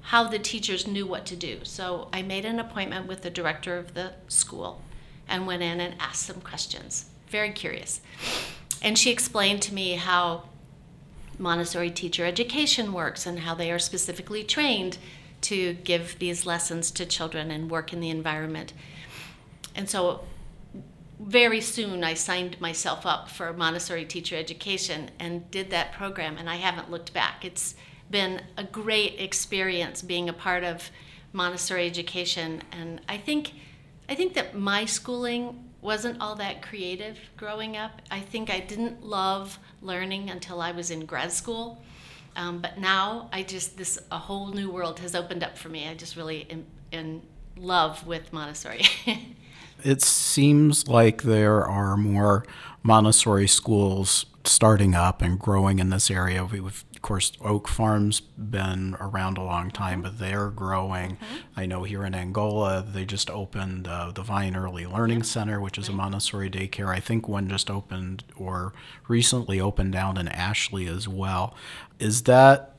how 0.00 0.24
the 0.24 0.38
teachers 0.38 0.86
knew 0.86 1.06
what 1.06 1.26
to 1.26 1.36
do. 1.36 1.60
So 1.64 2.08
I 2.12 2.22
made 2.22 2.44
an 2.44 2.58
appointment 2.58 3.06
with 3.06 3.22
the 3.22 3.30
director 3.30 3.76
of 3.76 3.94
the 3.94 4.12
school 4.28 4.82
and 5.28 5.46
went 5.46 5.62
in 5.62 5.80
and 5.80 5.94
asked 6.00 6.26
some 6.26 6.40
questions. 6.40 7.06
Very 7.28 7.52
curious. 7.52 8.00
And 8.80 8.98
she 8.98 9.10
explained 9.10 9.62
to 9.62 9.74
me 9.74 9.94
how 9.94 10.44
Montessori 11.38 11.90
teacher 11.90 12.24
education 12.24 12.92
works 12.92 13.26
and 13.26 13.40
how 13.40 13.54
they 13.54 13.70
are 13.70 13.78
specifically 13.78 14.42
trained 14.42 14.98
to 15.42 15.74
give 15.74 16.18
these 16.18 16.46
lessons 16.46 16.90
to 16.92 17.06
children 17.06 17.50
and 17.50 17.70
work 17.70 17.92
in 17.92 18.00
the 18.00 18.10
environment. 18.10 18.72
And 19.74 19.88
so 19.88 20.24
very 21.18 21.60
soon 21.60 22.02
I 22.02 22.14
signed 22.14 22.60
myself 22.60 23.06
up 23.06 23.28
for 23.28 23.52
Montessori 23.52 24.04
teacher 24.04 24.36
education 24.36 25.10
and 25.18 25.50
did 25.50 25.70
that 25.70 25.92
program, 25.92 26.36
and 26.36 26.50
I 26.50 26.56
haven't 26.56 26.90
looked 26.90 27.12
back. 27.12 27.44
It's 27.44 27.74
been 28.10 28.42
a 28.56 28.64
great 28.64 29.20
experience 29.20 30.02
being 30.02 30.28
a 30.28 30.32
part 30.32 30.64
of 30.64 30.90
Montessori 31.32 31.86
education, 31.86 32.62
and 32.72 33.00
I 33.08 33.16
think 33.16 33.52
I 34.08 34.14
think 34.14 34.34
that 34.34 34.54
my 34.54 34.84
schooling 34.84 35.70
wasn't 35.80 36.20
all 36.20 36.34
that 36.36 36.60
creative 36.60 37.18
growing 37.36 37.76
up. 37.76 38.02
I 38.10 38.20
think 38.20 38.50
I 38.50 38.60
didn't 38.60 39.02
love 39.02 39.58
learning 39.80 40.28
until 40.28 40.60
I 40.60 40.72
was 40.72 40.90
in 40.90 41.06
grad 41.06 41.32
school. 41.32 41.82
Um, 42.36 42.60
but 42.60 42.78
now 42.78 43.28
I 43.32 43.42
just 43.42 43.76
this 43.76 43.98
a 44.10 44.18
whole 44.18 44.48
new 44.48 44.70
world 44.70 45.00
has 45.00 45.14
opened 45.14 45.42
up 45.42 45.58
for 45.58 45.68
me. 45.68 45.88
I 45.88 45.94
just 45.94 46.16
really 46.16 46.46
am 46.50 46.66
in 46.90 47.22
love 47.56 48.06
with 48.06 48.32
Montessori. 48.32 48.84
it 49.84 50.02
seems 50.02 50.88
like 50.88 51.22
there 51.22 51.64
are 51.64 51.96
more 51.96 52.44
Montessori 52.82 53.48
schools 53.48 54.26
starting 54.44 54.94
up 54.94 55.22
and 55.22 55.38
growing 55.38 55.78
in 55.78 55.90
this 55.90 56.10
area. 56.10 56.44
We've 56.44 56.84
of 57.02 57.08
course, 57.08 57.32
Oak 57.40 57.66
Farm's 57.66 58.20
been 58.20 58.94
around 59.00 59.36
a 59.36 59.42
long 59.42 59.72
time, 59.72 60.02
but 60.02 60.20
they're 60.20 60.50
growing. 60.50 61.16
Mm-hmm. 61.16 61.36
I 61.56 61.66
know 61.66 61.82
here 61.82 62.04
in 62.04 62.14
Angola, 62.14 62.80
they 62.88 63.04
just 63.04 63.28
opened 63.28 63.88
uh, 63.88 64.12
the 64.14 64.22
Vine 64.22 64.54
Early 64.54 64.86
Learning 64.86 65.24
Center, 65.24 65.60
which 65.60 65.78
is 65.78 65.88
a 65.88 65.92
Montessori 65.92 66.48
daycare. 66.48 66.94
I 66.94 67.00
think 67.00 67.26
one 67.26 67.48
just 67.48 67.68
opened 67.68 68.22
or 68.36 68.72
recently 69.08 69.60
opened 69.60 69.92
down 69.92 70.16
in 70.16 70.28
Ashley 70.28 70.86
as 70.86 71.08
well. 71.08 71.56
Is 71.98 72.22
that 72.22 72.76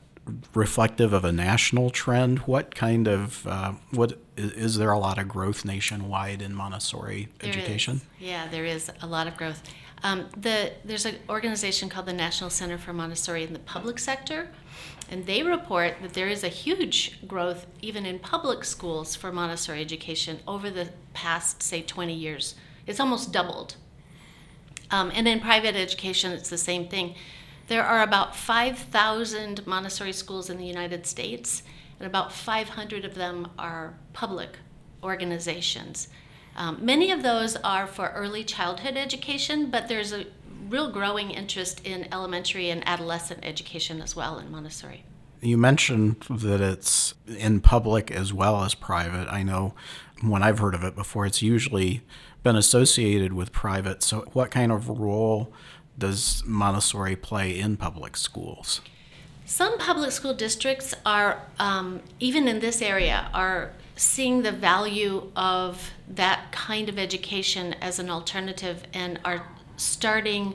reflective 0.54 1.12
of 1.12 1.22
a 1.26 1.30
national 1.32 1.90
trend? 1.90 2.38
What 2.40 2.74
kind 2.74 3.06
of 3.06 3.46
uh, 3.46 3.72
what 3.90 4.12
i- 4.38 4.40
is 4.40 4.78
there 4.78 4.90
a 4.90 4.98
lot 4.98 5.18
of 5.18 5.28
growth 5.28 5.66
nationwide 5.66 6.40
in 6.40 6.54
Montessori 6.54 7.28
There 7.40 7.50
is. 7.50 7.56
education? 7.56 8.00
Yeah, 8.18 8.48
there 8.48 8.64
is 8.64 8.90
a 9.02 9.06
lot 9.06 9.26
of 9.26 9.36
growth. 9.36 9.62
Um, 10.04 10.26
the, 10.36 10.72
there's 10.84 11.06
an 11.06 11.16
organization 11.30 11.88
called 11.88 12.04
the 12.04 12.12
National 12.12 12.50
Center 12.50 12.76
for 12.76 12.92
Montessori 12.92 13.42
in 13.42 13.54
the 13.54 13.58
public 13.58 13.98
sector, 13.98 14.50
and 15.10 15.24
they 15.24 15.42
report 15.42 15.94
that 16.02 16.12
there 16.12 16.28
is 16.28 16.44
a 16.44 16.48
huge 16.48 17.26
growth 17.26 17.66
even 17.80 18.04
in 18.04 18.18
public 18.18 18.64
schools 18.64 19.16
for 19.16 19.32
Montessori 19.32 19.80
education 19.80 20.40
over 20.46 20.68
the 20.68 20.90
past, 21.14 21.62
say, 21.62 21.80
20 21.80 22.12
years. 22.12 22.54
It's 22.86 23.00
almost 23.00 23.32
doubled. 23.32 23.76
Um, 24.90 25.10
and 25.14 25.26
in 25.26 25.40
private 25.40 25.74
education, 25.74 26.32
it's 26.32 26.50
the 26.50 26.58
same 26.58 26.86
thing. 26.86 27.14
There 27.68 27.82
are 27.82 28.02
about 28.02 28.36
5,000 28.36 29.66
Montessori 29.66 30.12
schools 30.12 30.50
in 30.50 30.58
the 30.58 30.66
United 30.66 31.06
States, 31.06 31.62
and 31.98 32.06
about 32.06 32.30
500 32.30 33.06
of 33.06 33.14
them 33.14 33.48
are 33.58 33.94
public 34.12 34.58
organizations. 35.02 36.08
Um, 36.56 36.78
many 36.80 37.10
of 37.10 37.22
those 37.22 37.56
are 37.56 37.86
for 37.86 38.10
early 38.10 38.44
childhood 38.44 38.96
education, 38.96 39.70
but 39.70 39.88
there's 39.88 40.12
a 40.12 40.26
real 40.68 40.90
growing 40.90 41.30
interest 41.30 41.80
in 41.84 42.06
elementary 42.12 42.70
and 42.70 42.86
adolescent 42.86 43.40
education 43.42 44.00
as 44.00 44.16
well 44.16 44.38
in 44.38 44.50
Montessori. 44.50 45.04
You 45.40 45.58
mentioned 45.58 46.24
that 46.30 46.60
it's 46.60 47.14
in 47.26 47.60
public 47.60 48.10
as 48.10 48.32
well 48.32 48.62
as 48.62 48.74
private. 48.74 49.28
I 49.28 49.42
know 49.42 49.74
when 50.22 50.42
I've 50.42 50.58
heard 50.58 50.74
of 50.74 50.82
it 50.84 50.94
before, 50.94 51.26
it's 51.26 51.42
usually 51.42 52.02
been 52.42 52.56
associated 52.56 53.32
with 53.32 53.52
private. 53.52 54.02
So, 54.02 54.24
what 54.32 54.50
kind 54.50 54.72
of 54.72 54.88
role 54.88 55.52
does 55.98 56.42
Montessori 56.46 57.16
play 57.16 57.58
in 57.58 57.76
public 57.76 58.16
schools? 58.16 58.80
Some 59.44 59.76
public 59.78 60.10
school 60.12 60.32
districts 60.32 60.94
are, 61.04 61.42
um, 61.58 62.00
even 62.20 62.48
in 62.48 62.60
this 62.60 62.80
area, 62.80 63.28
are 63.34 63.72
seeing 63.96 64.42
the 64.42 64.52
value 64.52 65.30
of 65.36 65.92
that 66.08 66.50
kind 66.52 66.88
of 66.88 66.98
education 66.98 67.74
as 67.80 67.98
an 67.98 68.10
alternative 68.10 68.82
and 68.92 69.20
are 69.24 69.46
starting 69.76 70.54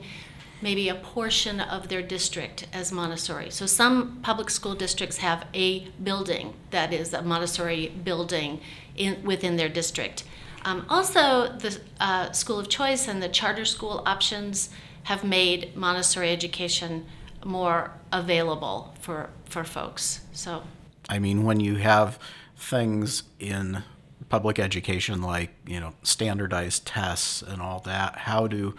maybe 0.62 0.88
a 0.88 0.94
portion 0.94 1.60
of 1.60 1.88
their 1.88 2.02
district 2.02 2.66
as 2.72 2.92
Montessori. 2.92 3.50
So 3.50 3.66
some 3.66 4.20
public 4.22 4.50
school 4.50 4.74
districts 4.74 5.18
have 5.18 5.46
a 5.54 5.88
building 6.02 6.54
that 6.70 6.92
is 6.92 7.14
a 7.14 7.22
Montessori 7.22 7.88
building 7.88 8.60
in, 8.96 9.22
within 9.24 9.56
their 9.56 9.68
district. 9.68 10.24
Um, 10.64 10.84
also, 10.90 11.56
the 11.56 11.80
uh, 11.98 12.32
school 12.32 12.58
of 12.58 12.68
choice 12.68 13.08
and 13.08 13.22
the 13.22 13.30
charter 13.30 13.64
school 13.64 14.02
options 14.04 14.68
have 15.04 15.24
made 15.24 15.74
Montessori 15.74 16.30
education 16.30 17.06
more 17.42 17.92
available 18.12 18.94
for, 19.00 19.30
for 19.46 19.64
folks. 19.64 20.20
So, 20.32 20.62
I 21.08 21.18
mean, 21.18 21.44
when 21.44 21.60
you 21.60 21.76
have 21.76 22.18
things 22.60 23.24
in 23.38 23.82
public 24.28 24.58
education 24.58 25.22
like 25.22 25.50
you 25.66 25.80
know 25.80 25.94
standardized 26.02 26.86
tests 26.86 27.42
and 27.42 27.60
all 27.60 27.80
that, 27.80 28.16
how 28.18 28.46
do 28.46 28.74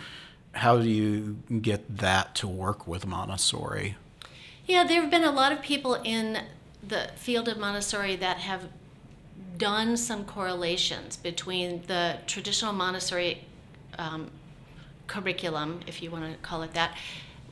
how 0.54 0.78
do 0.78 0.90
you 0.90 1.38
get 1.62 1.98
that 1.98 2.36
to 2.36 2.48
work 2.48 2.88
with 2.88 3.06
Montessori? 3.06 3.96
yeah, 4.72 4.86
there 4.86 5.02
have 5.02 5.12
been 5.12 5.24
a 5.24 5.32
lot 5.32 5.52
of 5.52 5.62
people 5.62 5.96
in 6.04 6.40
the 6.82 7.10
field 7.16 7.48
of 7.48 7.58
Montessori 7.58 8.16
that 8.16 8.38
have 8.38 8.70
done 9.58 9.98
some 9.98 10.24
correlations 10.24 11.18
between 11.18 11.84
the 11.88 12.18
traditional 12.26 12.74
Montessori 12.74 13.44
um, 13.98 14.32
curriculum, 15.08 15.82
if 15.88 16.02
you 16.02 16.10
want 16.10 16.32
to 16.32 16.38
call 16.40 16.64
it 16.64 16.74
that, 16.74 16.96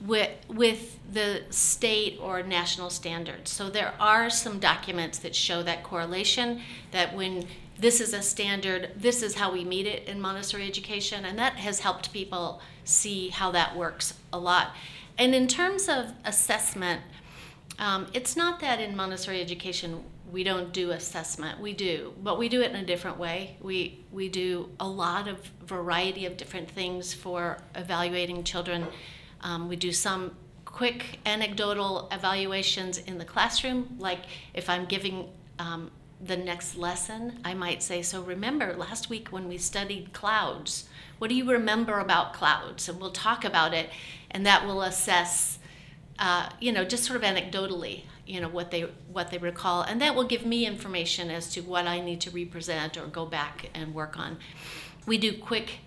with, 0.05 0.31
with 0.47 0.99
the 1.11 1.43
state 1.49 2.17
or 2.21 2.43
national 2.43 2.89
standards. 2.89 3.51
So 3.51 3.69
there 3.69 3.93
are 3.99 4.29
some 4.29 4.59
documents 4.59 5.19
that 5.19 5.35
show 5.35 5.63
that 5.63 5.83
correlation, 5.83 6.61
that 6.91 7.15
when 7.15 7.47
this 7.77 8.01
is 8.01 8.13
a 8.13 8.21
standard, 8.21 8.91
this 8.95 9.23
is 9.23 9.35
how 9.35 9.51
we 9.51 9.63
meet 9.63 9.85
it 9.85 10.07
in 10.07 10.19
Montessori 10.19 10.67
education, 10.67 11.25
and 11.25 11.37
that 11.39 11.53
has 11.53 11.79
helped 11.79 12.11
people 12.11 12.61
see 12.83 13.29
how 13.29 13.51
that 13.51 13.75
works 13.75 14.13
a 14.33 14.37
lot. 14.37 14.71
And 15.17 15.33
in 15.33 15.47
terms 15.47 15.89
of 15.89 16.13
assessment, 16.25 17.01
um, 17.77 18.07
it's 18.13 18.35
not 18.35 18.59
that 18.59 18.79
in 18.81 18.95
Montessori 18.95 19.41
education 19.41 20.03
we 20.31 20.43
don't 20.43 20.71
do 20.73 20.91
assessment. 20.91 21.59
We 21.59 21.73
do, 21.73 22.13
but 22.21 22.37
we 22.37 22.49
do 22.49 22.61
it 22.61 22.69
in 22.69 22.75
a 22.75 22.85
different 22.85 23.17
way. 23.17 23.57
We 23.61 24.05
we 24.11 24.29
do 24.29 24.69
a 24.79 24.87
lot 24.87 25.27
of 25.27 25.39
variety 25.65 26.25
of 26.25 26.37
different 26.37 26.69
things 26.69 27.13
for 27.13 27.57
evaluating 27.75 28.43
children. 28.43 28.85
Um, 29.41 29.67
we 29.67 29.75
do 29.75 29.91
some 29.91 30.35
quick 30.65 31.19
anecdotal 31.25 32.07
evaluations 32.11 32.97
in 32.97 33.17
the 33.17 33.25
classroom, 33.25 33.95
like 33.99 34.19
if 34.53 34.69
I'm 34.69 34.85
giving 34.85 35.29
um, 35.57 35.91
the 36.21 36.37
next 36.37 36.75
lesson, 36.75 37.39
I 37.43 37.53
might 37.53 37.81
say, 37.81 38.01
"So 38.01 38.21
remember 38.21 38.75
last 38.75 39.09
week 39.09 39.29
when 39.29 39.47
we 39.47 39.57
studied 39.57 40.13
clouds? 40.13 40.87
What 41.17 41.29
do 41.29 41.35
you 41.35 41.49
remember 41.49 41.99
about 41.99 42.33
clouds?" 42.33 42.87
And 42.89 42.99
we'll 42.99 43.11
talk 43.11 43.43
about 43.45 43.73
it, 43.73 43.89
and 44.29 44.45
that 44.45 44.65
will 44.65 44.81
assess 44.81 45.59
uh, 46.19 46.49
you 46.59 46.73
know, 46.73 46.83
just 46.83 47.05
sort 47.05 47.15
of 47.15 47.23
anecdotally, 47.23 48.03
you 48.27 48.41
know, 48.41 48.49
what 48.49 48.71
they 48.71 48.81
what 49.11 49.31
they 49.31 49.37
recall, 49.37 49.81
and 49.81 50.01
that 50.01 50.13
will 50.13 50.25
give 50.25 50.45
me 50.45 50.65
information 50.65 51.31
as 51.31 51.49
to 51.53 51.61
what 51.61 51.87
I 51.87 52.01
need 52.01 52.19
to 52.21 52.29
represent 52.29 52.97
or 52.97 53.07
go 53.07 53.25
back 53.25 53.69
and 53.73 53.93
work 53.93 54.19
on. 54.19 54.37
We 55.05 55.17
do 55.17 55.37
quick 55.37 55.79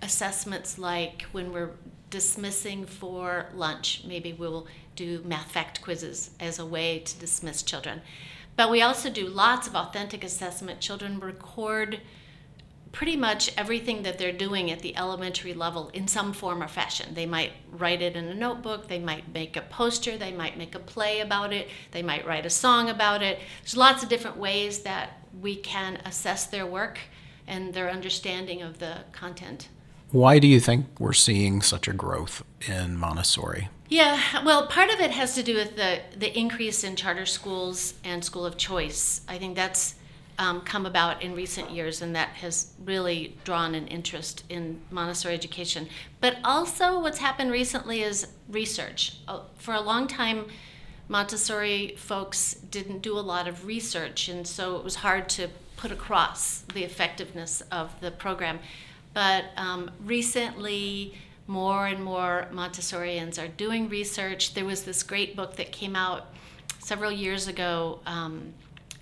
assessments 0.00 0.78
like 0.78 1.22
when 1.32 1.52
we're 1.52 1.70
dismissing 2.12 2.84
for 2.86 3.46
lunch, 3.54 4.04
maybe 4.06 4.32
we'll 4.32 4.68
do 4.94 5.22
math 5.24 5.50
fact 5.50 5.82
quizzes 5.82 6.30
as 6.38 6.60
a 6.60 6.66
way 6.66 7.00
to 7.00 7.18
dismiss 7.18 7.62
children. 7.62 8.02
But 8.54 8.70
we 8.70 8.82
also 8.82 9.08
do 9.10 9.26
lots 9.26 9.66
of 9.66 9.74
authentic 9.74 10.22
assessment. 10.22 10.80
Children 10.80 11.18
record 11.18 12.00
pretty 12.92 13.16
much 13.16 13.50
everything 13.56 14.02
that 14.02 14.18
they're 14.18 14.30
doing 14.30 14.70
at 14.70 14.80
the 14.80 14.94
elementary 14.98 15.54
level 15.54 15.88
in 15.94 16.06
some 16.06 16.34
form 16.34 16.62
or 16.62 16.68
fashion. 16.68 17.14
They 17.14 17.24
might 17.24 17.52
write 17.70 18.02
it 18.02 18.14
in 18.14 18.26
a 18.26 18.34
notebook, 18.34 18.88
they 18.88 18.98
might 18.98 19.32
make 19.32 19.56
a 19.56 19.62
poster, 19.62 20.18
they 20.18 20.32
might 20.32 20.58
make 20.58 20.74
a 20.74 20.78
play 20.78 21.20
about 21.20 21.54
it, 21.54 21.68
they 21.92 22.02
might 22.02 22.26
write 22.26 22.44
a 22.44 22.50
song 22.50 22.90
about 22.90 23.22
it. 23.22 23.40
There's 23.62 23.78
lots 23.78 24.02
of 24.02 24.10
different 24.10 24.36
ways 24.36 24.80
that 24.80 25.22
we 25.40 25.56
can 25.56 26.02
assess 26.04 26.46
their 26.46 26.66
work 26.66 26.98
and 27.46 27.72
their 27.72 27.88
understanding 27.88 28.60
of 28.60 28.78
the 28.78 28.98
content. 29.12 29.68
Why 30.12 30.38
do 30.38 30.46
you 30.46 30.60
think 30.60 30.86
we're 30.98 31.14
seeing 31.14 31.62
such 31.62 31.88
a 31.88 31.94
growth 31.94 32.44
in 32.68 32.98
Montessori? 32.98 33.70
Yeah, 33.88 34.44
well, 34.44 34.66
part 34.66 34.90
of 34.90 35.00
it 35.00 35.10
has 35.10 35.34
to 35.36 35.42
do 35.42 35.54
with 35.54 35.76
the, 35.76 36.00
the 36.14 36.38
increase 36.38 36.84
in 36.84 36.96
charter 36.96 37.24
schools 37.24 37.94
and 38.04 38.22
school 38.22 38.44
of 38.44 38.58
choice. 38.58 39.22
I 39.26 39.38
think 39.38 39.56
that's 39.56 39.94
um, 40.38 40.60
come 40.60 40.84
about 40.84 41.22
in 41.22 41.34
recent 41.34 41.70
years, 41.70 42.02
and 42.02 42.14
that 42.14 42.28
has 42.28 42.74
really 42.84 43.38
drawn 43.44 43.74
an 43.74 43.86
interest 43.86 44.44
in 44.50 44.82
Montessori 44.90 45.32
education. 45.34 45.88
But 46.20 46.36
also, 46.44 47.00
what's 47.00 47.18
happened 47.18 47.50
recently 47.50 48.02
is 48.02 48.26
research. 48.50 49.16
Uh, 49.26 49.40
For 49.56 49.72
a 49.72 49.80
long 49.80 50.06
time, 50.06 50.46
Montessori 51.08 51.94
folks 51.96 52.52
didn't 52.54 53.00
do 53.00 53.18
a 53.18 53.20
lot 53.20 53.48
of 53.48 53.64
research, 53.64 54.28
and 54.28 54.46
so 54.46 54.76
it 54.76 54.84
was 54.84 54.96
hard 54.96 55.30
to 55.30 55.48
put 55.78 55.90
across 55.90 56.60
the 56.74 56.84
effectiveness 56.84 57.62
of 57.72 57.98
the 58.00 58.10
program. 58.10 58.58
But 59.14 59.46
um, 59.56 59.90
recently, 60.04 61.14
more 61.46 61.86
and 61.86 62.02
more 62.02 62.46
Montessorians 62.52 63.42
are 63.42 63.48
doing 63.48 63.88
research. 63.88 64.54
There 64.54 64.64
was 64.64 64.84
this 64.84 65.02
great 65.02 65.36
book 65.36 65.56
that 65.56 65.72
came 65.72 65.96
out 65.96 66.26
several 66.78 67.12
years 67.12 67.48
ago 67.48 68.00
um, 68.06 68.52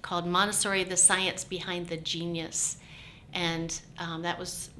called 0.03 0.27
Montessori 0.27 0.85
The 0.85 0.97
Science 0.97 1.45
Behind 1.45 1.89
the 1.89 1.97
Genius. 1.97 2.79
And 3.33 3.79
um, 3.99 4.23
that 4.23 4.39
was 4.39 4.71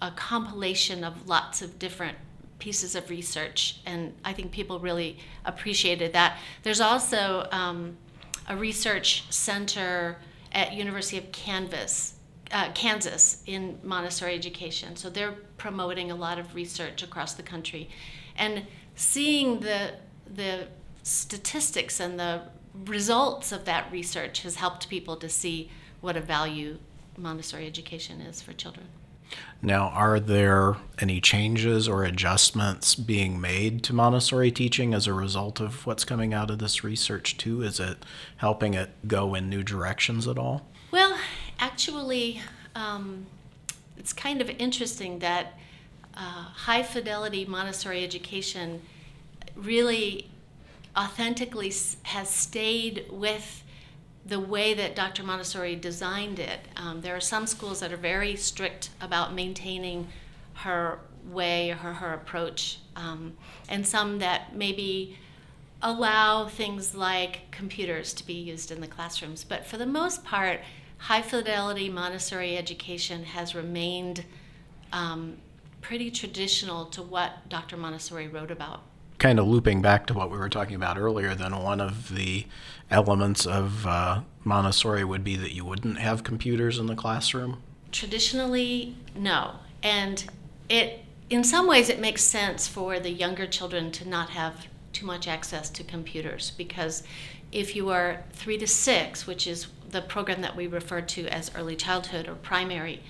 a 0.00 0.10
compilation 0.12 1.04
of 1.04 1.28
lots 1.28 1.62
of 1.62 1.78
different 1.78 2.16
pieces 2.58 2.94
of 2.94 3.10
research. 3.10 3.80
And 3.86 4.14
I 4.24 4.32
think 4.32 4.52
people 4.52 4.78
really 4.78 5.18
appreciated 5.44 6.12
that. 6.12 6.38
There's 6.62 6.80
also 6.80 7.48
um, 7.50 7.96
a 8.48 8.56
research 8.56 9.24
center 9.30 10.16
at 10.52 10.72
University 10.72 11.18
of 11.18 11.32
Kansas, 11.32 12.14
uh, 12.52 12.70
Kansas 12.72 13.42
in 13.46 13.78
Montessori 13.82 14.34
education. 14.34 14.96
So 14.96 15.10
they're 15.10 15.36
promoting 15.56 16.10
a 16.10 16.14
lot 16.14 16.38
of 16.38 16.54
research 16.54 17.02
across 17.02 17.34
the 17.34 17.42
country, 17.42 17.88
and 18.36 18.66
seeing 18.94 19.60
the 19.60 19.94
the 20.34 20.68
statistics 21.02 22.00
and 22.00 22.18
the 22.18 22.42
results 22.86 23.52
of 23.52 23.64
that 23.64 23.90
research 23.92 24.42
has 24.42 24.56
helped 24.56 24.88
people 24.88 25.16
to 25.16 25.28
see 25.28 25.70
what 26.00 26.16
a 26.16 26.20
value 26.20 26.78
Montessori 27.16 27.66
education 27.66 28.20
is 28.20 28.40
for 28.40 28.52
children. 28.52 28.86
Now, 29.60 29.88
are 29.88 30.20
there 30.20 30.76
any 30.98 31.20
changes 31.20 31.88
or 31.88 32.04
adjustments 32.04 32.94
being 32.94 33.40
made 33.40 33.82
to 33.84 33.92
Montessori 33.92 34.50
teaching 34.50 34.92
as 34.92 35.06
a 35.06 35.12
result 35.12 35.60
of 35.60 35.86
what's 35.86 36.04
coming 36.04 36.34
out 36.34 36.50
of 36.50 36.58
this 36.58 36.84
research, 36.84 37.36
too? 37.38 37.62
Is 37.62 37.80
it 37.80 38.04
helping 38.36 38.74
it 38.74 38.90
go 39.06 39.34
in 39.34 39.48
new 39.48 39.62
directions 39.62 40.28
at 40.28 40.38
all? 40.38 40.66
Well, 40.90 41.16
actually, 41.62 42.40
um, 42.74 43.24
it's 43.96 44.12
kind 44.12 44.40
of 44.40 44.50
interesting 44.50 45.20
that 45.20 45.54
uh, 46.14 46.42
high 46.66 46.82
fidelity 46.82 47.44
Montessori 47.44 48.02
education 48.02 48.82
really 49.54 50.28
authentically 50.96 51.72
has 52.02 52.28
stayed 52.28 53.06
with 53.12 53.62
the 54.26 54.40
way 54.40 54.74
that 54.74 54.96
Dr. 54.96 55.22
Montessori 55.22 55.76
designed 55.76 56.40
it. 56.40 56.58
Um, 56.76 57.00
there 57.00 57.14
are 57.14 57.20
some 57.20 57.46
schools 57.46 57.78
that 57.78 57.92
are 57.92 57.96
very 57.96 58.34
strict 58.34 58.90
about 59.00 59.32
maintaining 59.32 60.08
her 60.54 60.98
way, 61.30 61.68
her, 61.68 61.94
her 61.94 62.12
approach, 62.12 62.78
um, 62.96 63.34
and 63.68 63.86
some 63.86 64.18
that 64.18 64.56
maybe 64.56 65.16
allow 65.80 66.48
things 66.48 66.96
like 66.96 67.52
computers 67.52 68.12
to 68.14 68.26
be 68.26 68.34
used 68.34 68.72
in 68.72 68.80
the 68.80 68.88
classrooms. 68.88 69.44
But 69.44 69.64
for 69.64 69.76
the 69.76 69.86
most 69.86 70.24
part, 70.24 70.60
high 71.02 71.20
fidelity 71.22 71.88
Montessori 71.88 72.56
education 72.56 73.24
has 73.24 73.56
remained 73.56 74.24
um, 74.92 75.36
pretty 75.80 76.12
traditional 76.12 76.86
to 76.86 77.02
what 77.02 77.48
Dr. 77.48 77.76
Montessori 77.76 78.28
wrote 78.28 78.52
about. 78.52 78.82
Kind 79.18 79.40
of 79.40 79.48
looping 79.48 79.82
back 79.82 80.06
to 80.06 80.14
what 80.14 80.30
we 80.30 80.38
were 80.38 80.48
talking 80.48 80.76
about 80.76 80.96
earlier, 80.96 81.34
then 81.34 81.56
one 81.60 81.80
of 81.80 82.14
the 82.14 82.46
elements 82.88 83.46
of 83.46 83.84
uh, 83.84 84.20
Montessori 84.44 85.02
would 85.02 85.24
be 85.24 85.34
that 85.36 85.52
you 85.52 85.64
wouldn't 85.64 85.98
have 85.98 86.22
computers 86.22 86.78
in 86.78 86.86
the 86.86 86.94
classroom? 86.94 87.60
Traditionally, 87.90 88.96
no. 89.16 89.56
And 89.82 90.24
it, 90.68 91.00
in 91.28 91.42
some 91.42 91.66
ways, 91.66 91.88
it 91.88 91.98
makes 91.98 92.22
sense 92.22 92.68
for 92.68 93.00
the 93.00 93.10
younger 93.10 93.46
children 93.46 93.90
to 93.92 94.08
not 94.08 94.30
have 94.30 94.68
too 94.92 95.06
much 95.06 95.26
access 95.26 95.68
to 95.70 95.82
computers 95.82 96.52
because 96.56 97.02
if 97.50 97.74
you 97.74 97.90
are 97.90 98.22
three 98.32 98.58
to 98.58 98.66
six, 98.66 99.26
which 99.26 99.46
is 99.46 99.66
the 99.92 100.02
program 100.02 100.40
that 100.42 100.56
we 100.56 100.66
refer 100.66 101.00
to 101.00 101.26
as 101.28 101.50
early 101.54 101.76
childhood 101.76 102.28
or 102.28 102.34
primary, 102.34 103.00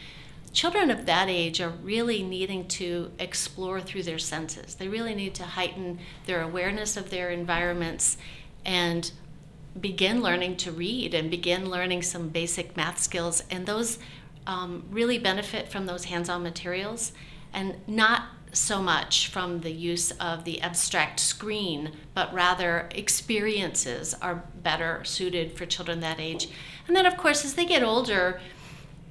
children 0.52 0.90
of 0.90 1.06
that 1.06 1.28
age 1.28 1.60
are 1.60 1.70
really 1.70 2.22
needing 2.22 2.68
to 2.68 3.10
explore 3.18 3.80
through 3.80 4.02
their 4.02 4.18
senses. 4.18 4.74
They 4.74 4.88
really 4.88 5.14
need 5.14 5.34
to 5.36 5.44
heighten 5.44 5.98
their 6.26 6.42
awareness 6.42 6.96
of 6.96 7.10
their 7.10 7.30
environments 7.30 8.18
and 8.64 9.10
begin 9.80 10.20
learning 10.20 10.56
to 10.58 10.70
read 10.70 11.14
and 11.14 11.30
begin 11.30 11.70
learning 11.70 12.02
some 12.02 12.28
basic 12.28 12.76
math 12.76 13.00
skills. 13.00 13.42
And 13.50 13.64
those 13.64 13.98
um, 14.46 14.84
really 14.90 15.18
benefit 15.18 15.68
from 15.68 15.86
those 15.86 16.04
hands 16.04 16.28
on 16.28 16.42
materials 16.42 17.12
and 17.54 17.76
not 17.86 18.24
so 18.52 18.82
much 18.82 19.28
from 19.28 19.60
the 19.60 19.72
use 19.72 20.10
of 20.12 20.44
the 20.44 20.60
abstract 20.60 21.18
screen, 21.18 21.92
but 22.14 22.32
rather 22.32 22.88
experiences 22.94 24.14
are 24.20 24.44
better 24.62 25.02
suited 25.04 25.56
for 25.56 25.66
children 25.66 26.00
that 26.00 26.20
age. 26.20 26.48
And 26.86 26.94
then, 26.94 27.06
of 27.06 27.16
course, 27.16 27.44
as 27.44 27.54
they 27.54 27.64
get 27.64 27.82
older, 27.82 28.40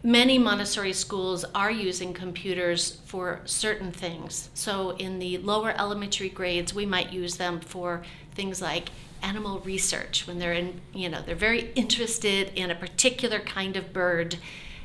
many 0.03 0.37
Montessori 0.37 0.93
schools 0.93 1.43
are 1.55 1.71
using 1.71 2.13
computers 2.13 3.01
for 3.05 3.41
certain 3.45 3.91
things. 3.91 4.49
So, 4.53 4.91
in 4.91 5.19
the 5.19 5.37
lower 5.39 5.73
elementary 5.77 6.29
grades, 6.29 6.73
we 6.73 6.85
might 6.85 7.11
use 7.11 7.37
them 7.37 7.59
for 7.59 8.03
things 8.33 8.61
like 8.61 8.89
animal 9.23 9.59
research 9.59 10.25
when 10.27 10.39
they're 10.39 10.53
in, 10.53 10.81
you 10.93 11.09
know, 11.09 11.21
they're 11.21 11.35
very 11.35 11.71
interested 11.75 12.51
in 12.55 12.71
a 12.71 12.75
particular 12.75 13.39
kind 13.39 13.75
of 13.75 13.93
bird. 13.93 14.37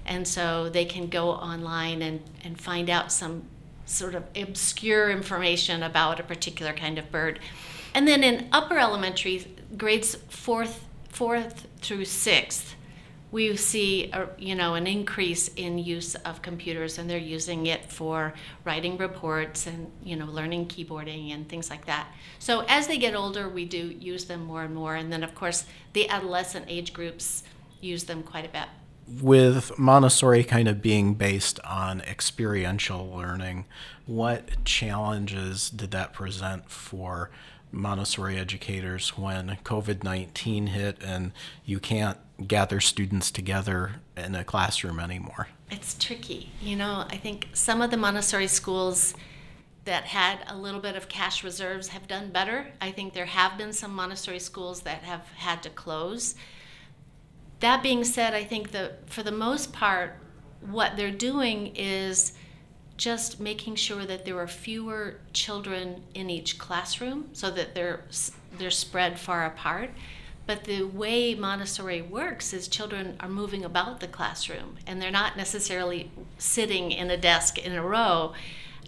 And 0.05 0.27
so 0.29 0.69
they 0.69 0.85
can 0.85 1.09
go 1.09 1.31
online 1.31 2.01
and, 2.01 2.23
and 2.45 2.61
find 2.61 2.89
out 2.89 3.11
some 3.11 3.43
sort 3.87 4.15
of 4.15 4.25
obscure 4.37 5.11
information 5.11 5.83
about 5.83 6.21
a 6.21 6.23
particular 6.23 6.73
kind 6.73 6.99
of 6.99 7.11
bird. 7.11 7.41
And 7.95 8.07
then 8.07 8.23
in 8.23 8.49
upper 8.53 8.79
elementary, 8.79 9.47
grades 9.79 10.17
fourth, 10.29 10.85
fourth 11.09 11.67
through 11.81 12.05
sixth, 12.05 12.75
we 13.33 13.57
see 13.57 14.11
a, 14.13 14.29
you 14.39 14.55
know 14.55 14.75
an 14.75 14.87
increase 14.87 15.49
in 15.49 15.79
use 15.79 16.15
of 16.15 16.43
computers 16.43 16.97
and 16.99 17.11
they're 17.11 17.19
using 17.19 17.67
it 17.67 17.85
for 17.85 18.33
writing 18.65 18.97
reports 18.97 19.67
and 19.67 19.91
you 20.03 20.15
know 20.17 20.27
learning 20.27 20.67
keyboarding 20.67 21.33
and 21.33 21.49
things 21.49 21.69
like 21.69 21.87
that. 21.87 22.07
So 22.39 22.65
as 22.69 22.87
they 22.87 22.99
get 22.99 23.15
older 23.15 23.49
we 23.49 23.65
do 23.65 23.79
use 23.99 24.27
them 24.27 24.45
more 24.45 24.63
and 24.63 24.75
more. 24.75 24.95
And 24.95 25.13
then 25.13 25.25
of 25.25 25.35
course 25.35 25.67
the 25.93 26.09
adolescent 26.09 26.67
age 26.69 26.93
groups 26.93 27.43
use 27.81 28.05
them 28.05 28.23
quite 28.23 28.45
a 28.45 28.49
bit 28.49 28.69
with 29.09 29.79
Montessori 29.79 30.45
kind 30.45 30.69
of 30.69 30.83
being 30.83 31.15
based 31.15 31.61
on 31.61 32.01
experiential 32.03 33.09
learning, 33.09 33.67
what 34.07 34.65
challenges 34.65 35.71
did 35.71 35.91
that 35.93 36.13
present 36.13 36.71
for 36.71 37.31
Montessori 37.73 38.37
educators 38.39 39.17
when 39.19 39.59
COVID 39.65 40.03
19 40.03 40.69
hit 40.69 41.03
and 41.03 41.33
you 41.65 41.79
can't 41.79 42.19
gather 42.47 42.81
students 42.81 43.31
together 43.31 43.97
in 44.17 44.35
a 44.35 44.45
classroom 44.45 45.01
anymore? 45.01 45.49
It's 45.71 45.95
tricky. 45.95 46.51
You 46.61 46.77
know, 46.77 47.05
I 47.09 47.17
think 47.17 47.49
some 47.53 47.83
of 47.83 47.91
the 47.91 47.97
Montessori 47.97 48.47
schools 48.47 49.15
that 49.85 50.05
had 50.05 50.41
a 50.49 50.57
little 50.57 50.81
bit 50.81 50.97
of 50.97 51.09
cash 51.09 51.45
reserves 51.45 51.89
have 51.89 52.09
done 52.09 52.31
better. 52.31 52.67
I 52.81 52.91
think 52.91 53.15
there 53.15 53.27
have 53.27 53.57
been 53.57 53.73
some 53.73 53.95
Montessori 53.95 54.41
schools 54.41 54.81
that 54.81 55.03
have 55.03 55.27
had 55.37 55.63
to 55.63 55.71
close. 55.71 56.35
That 57.61 57.83
being 57.83 58.05
said, 58.05 58.35
I 58.35 58.45
think 58.45 58.73
that 58.73 59.09
for 59.09 59.23
the 59.23 59.33
most 59.33 59.73
part, 59.73 60.17
what 60.61 60.97
they're 60.97 61.11
doing 61.11 61.73
is 61.75 62.33
just 62.97 63.41
making 63.41 63.77
sure 63.77 64.05
that 64.07 64.25
there 64.25 64.39
are 64.39 64.47
fewer 64.47 65.21
children 65.33 66.03
in 66.15 66.31
each 66.31 66.59
classroom 66.59 67.29
so 67.33 67.51
that 67.51 67.75
they're 67.75 68.05
they're 68.59 68.71
spread 68.71 69.19
far 69.19 69.45
apart. 69.45 69.91
But 70.47 70.65
the 70.65 70.85
way 70.85 71.35
montessori 71.35 72.01
works 72.01 72.53
is 72.53 72.69
children 72.69 73.17
are 73.21 73.29
moving 73.29 73.65
about 73.65 74.01
the 74.01 74.07
classroom 74.07 74.77
and 74.87 75.03
they're 75.03 75.11
not 75.11 75.37
necessarily 75.37 76.11
sitting 76.39 76.93
in 76.93 77.11
a 77.11 77.17
desk 77.17 77.59
in 77.59 77.73
a 77.73 77.83
row. 77.83 78.33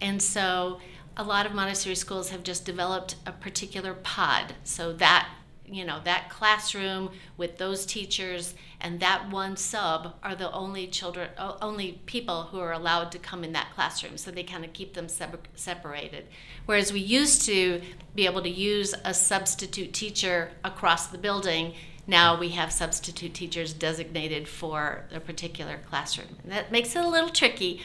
And 0.01 0.23
so 0.23 0.81
a 1.17 1.25
lot 1.25 1.47
of 1.47 1.53
montessori 1.53 1.97
schools 1.97 2.31
have 2.31 2.45
just 2.45 2.65
developed 2.65 3.17
a 3.27 3.33
particular 3.33 3.93
pod 3.93 4.55
so 4.63 4.93
that 4.95 5.29
you 5.71 5.85
know 5.85 6.01
that 6.05 6.29
classroom 6.31 7.11
with 7.37 7.59
those 7.59 7.87
teachers 7.87 8.55
and 8.81 9.01
that 9.01 9.31
one 9.31 9.57
sub 9.57 10.15
are 10.23 10.35
the 10.35 10.51
only 10.53 10.87
children 10.87 11.29
only 11.61 12.01
people 12.07 12.45
who 12.45 12.59
are 12.59 12.73
allowed 12.73 13.11
to 13.13 13.19
come 13.19 13.45
in 13.45 13.53
that 13.53 13.73
classroom 13.75 14.17
so 14.17 14.31
they 14.31 14.43
kind 14.43 14.65
of 14.65 14.73
keep 14.73 14.95
them 14.95 15.09
separated. 15.09 16.27
Whereas 16.67 16.93
we 16.93 17.01
used 17.01 17.43
to 17.47 17.81
be 18.15 18.27
able 18.27 18.43
to 18.43 18.51
use 18.51 18.95
a 19.05 19.15
substitute 19.15 19.93
teacher 19.93 20.51
across 20.65 21.07
the 21.07 21.19
building 21.19 21.75
now 22.07 22.39
we 22.41 22.49
have 22.51 22.73
substitute 22.73 23.35
teachers 23.35 23.75
designated 23.75 24.49
for 24.49 25.05
a 25.13 25.21
particular 25.21 25.79
classroom. 25.91 26.39
And 26.43 26.53
that 26.53 26.73
makes 26.73 26.97
it 26.97 27.05
a 27.05 27.09
little 27.09 27.29
tricky 27.29 27.83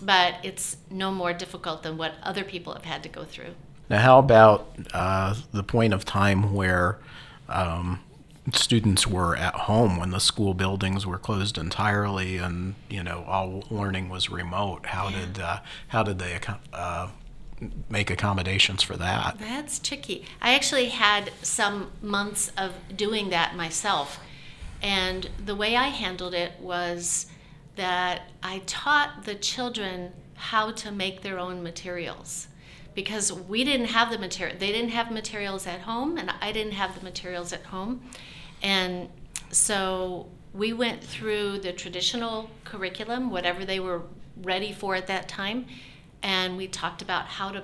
but 0.00 0.36
it's 0.42 0.76
no 0.90 1.10
more 1.10 1.32
difficult 1.32 1.82
than 1.82 1.96
what 1.96 2.14
other 2.22 2.44
people 2.44 2.72
have 2.72 2.84
had 2.84 3.02
to 3.02 3.08
go 3.08 3.24
through. 3.24 3.54
Now 3.90 3.98
how 3.98 4.18
about 4.18 4.74
uh, 4.92 5.34
the 5.52 5.62
point 5.62 5.92
of 5.92 6.04
time 6.04 6.54
where 6.54 6.98
um, 7.48 8.00
students 8.52 9.06
were 9.06 9.36
at 9.36 9.54
home 9.54 9.98
when 9.98 10.10
the 10.10 10.20
school 10.20 10.54
buildings 10.54 11.06
were 11.06 11.18
closed 11.18 11.58
entirely 11.58 12.38
and 12.38 12.74
you 12.88 13.02
know 13.02 13.24
all 13.26 13.64
learning 13.70 14.08
was 14.08 14.30
remote. 14.30 14.86
How 14.86 15.08
yeah. 15.08 15.20
did 15.20 15.38
uh, 15.40 15.58
how 15.88 16.02
did 16.02 16.18
they 16.18 16.38
uh, 16.72 17.08
make 17.88 18.10
accommodations 18.10 18.82
for 18.82 18.96
that? 18.96 19.36
That's 19.38 19.78
tricky. 19.78 20.24
I 20.40 20.54
actually 20.54 20.88
had 20.90 21.32
some 21.42 21.90
months 22.02 22.52
of 22.56 22.72
doing 22.94 23.30
that 23.30 23.56
myself. 23.56 24.20
And 24.80 25.28
the 25.44 25.56
way 25.56 25.74
i 25.74 25.88
handled 25.88 26.34
it 26.34 26.52
was 26.60 27.26
that 27.74 28.22
i 28.42 28.62
taught 28.66 29.24
the 29.24 29.34
children 29.34 30.12
how 30.34 30.70
to 30.70 30.92
make 30.92 31.22
their 31.22 31.38
own 31.38 31.62
materials 31.62 32.47
because 32.98 33.32
we 33.32 33.62
didn't 33.62 33.86
have 33.86 34.10
the 34.10 34.18
material. 34.18 34.56
They 34.58 34.72
didn't 34.72 34.90
have 34.90 35.12
materials 35.12 35.68
at 35.68 35.82
home, 35.82 36.18
and 36.18 36.32
I 36.40 36.50
didn't 36.50 36.72
have 36.72 36.98
the 36.98 37.04
materials 37.04 37.52
at 37.52 37.62
home. 37.62 38.02
And 38.60 39.08
so 39.52 40.26
we 40.52 40.72
went 40.72 41.04
through 41.04 41.60
the 41.60 41.72
traditional 41.72 42.50
curriculum, 42.64 43.30
whatever 43.30 43.64
they 43.64 43.78
were 43.78 44.02
ready 44.42 44.72
for 44.72 44.96
at 44.96 45.06
that 45.06 45.28
time, 45.28 45.66
and 46.24 46.56
we 46.56 46.66
talked 46.66 47.00
about 47.00 47.26
how 47.26 47.52
to 47.52 47.62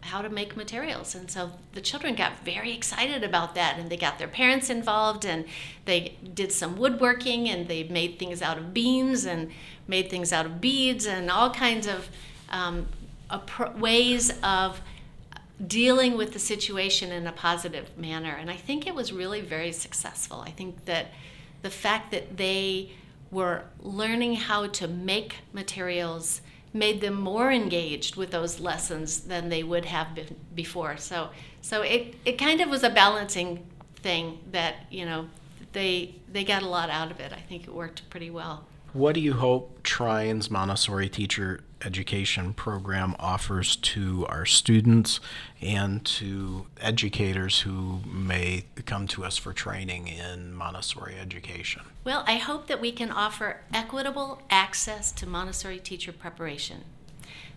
how 0.00 0.20
to 0.20 0.28
make 0.28 0.56
materials. 0.56 1.14
And 1.14 1.30
so 1.30 1.52
the 1.74 1.80
children 1.80 2.16
got 2.16 2.44
very 2.44 2.72
excited 2.72 3.22
about 3.22 3.54
that 3.54 3.78
and 3.78 3.88
they 3.88 3.96
got 3.96 4.18
their 4.18 4.26
parents 4.26 4.68
involved 4.68 5.24
and 5.24 5.44
they 5.84 6.16
did 6.34 6.50
some 6.50 6.76
woodworking 6.76 7.48
and 7.48 7.68
they 7.68 7.84
made 7.84 8.18
things 8.18 8.42
out 8.42 8.58
of 8.58 8.74
beans 8.74 9.24
and 9.24 9.52
made 9.86 10.10
things 10.10 10.32
out 10.32 10.44
of 10.44 10.60
beads 10.60 11.06
and 11.06 11.30
all 11.30 11.50
kinds 11.50 11.86
of 11.86 12.08
um, 12.50 12.88
ways 13.78 14.32
of 14.42 14.80
dealing 15.66 16.16
with 16.16 16.32
the 16.32 16.38
situation 16.38 17.12
in 17.12 17.26
a 17.26 17.32
positive 17.32 17.96
manner. 17.96 18.34
And 18.34 18.50
I 18.50 18.56
think 18.56 18.86
it 18.86 18.94
was 18.94 19.12
really 19.12 19.40
very 19.40 19.72
successful. 19.72 20.40
I 20.40 20.50
think 20.50 20.84
that 20.86 21.08
the 21.62 21.70
fact 21.70 22.10
that 22.10 22.36
they 22.36 22.92
were 23.30 23.64
learning 23.80 24.34
how 24.34 24.66
to 24.66 24.88
make 24.88 25.36
materials 25.52 26.42
made 26.74 27.00
them 27.00 27.14
more 27.14 27.52
engaged 27.52 28.16
with 28.16 28.30
those 28.30 28.58
lessons 28.60 29.20
than 29.20 29.48
they 29.48 29.62
would 29.62 29.84
have 29.84 30.14
been 30.14 30.36
before. 30.54 30.96
So, 30.96 31.30
so 31.60 31.82
it, 31.82 32.14
it 32.24 32.38
kind 32.38 32.60
of 32.60 32.68
was 32.68 32.82
a 32.82 32.90
balancing 32.90 33.66
thing 33.96 34.38
that, 34.52 34.86
you 34.90 35.04
know, 35.04 35.28
they, 35.72 36.14
they 36.30 36.44
got 36.44 36.62
a 36.62 36.68
lot 36.68 36.90
out 36.90 37.10
of 37.10 37.20
it. 37.20 37.32
I 37.32 37.40
think 37.40 37.64
it 37.64 37.74
worked 37.74 38.08
pretty 38.10 38.30
well. 38.30 38.66
What 38.92 39.14
do 39.14 39.20
you 39.20 39.34
hope 39.34 39.82
Trine's 39.82 40.50
Montessori 40.50 41.08
teacher 41.08 41.60
education 41.84 42.54
program 42.54 43.14
offers 43.18 43.76
to 43.76 44.26
our 44.28 44.46
students 44.46 45.20
and 45.60 46.04
to 46.04 46.66
educators 46.80 47.60
who 47.60 48.00
may 48.06 48.64
come 48.86 49.06
to 49.08 49.24
us 49.24 49.36
for 49.36 49.52
training 49.52 50.08
in 50.08 50.54
Montessori 50.54 51.16
education? 51.20 51.82
Well, 52.04 52.24
I 52.26 52.36
hope 52.36 52.66
that 52.66 52.80
we 52.80 52.92
can 52.92 53.10
offer 53.10 53.60
equitable 53.72 54.42
access 54.50 55.12
to 55.12 55.26
Montessori 55.26 55.78
teacher 55.78 56.12
preparation. 56.12 56.84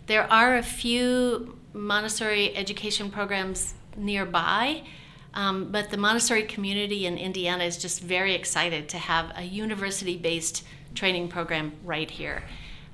There 0.06 0.30
are 0.32 0.56
a 0.56 0.62
few 0.62 1.58
Montessori 1.72 2.56
education 2.56 3.10
programs 3.10 3.74
nearby. 3.96 4.82
Um, 5.34 5.70
but 5.70 5.90
the 5.90 5.98
Montessori 5.98 6.44
community 6.44 7.04
in 7.04 7.18
Indiana 7.18 7.64
is 7.64 7.76
just 7.76 8.00
very 8.00 8.34
excited 8.34 8.88
to 8.88 8.98
have 8.98 9.32
a 9.36 9.42
university 9.42 10.16
based 10.16 10.64
training 10.94 11.28
program 11.28 11.72
right 11.84 12.10
here. 12.10 12.42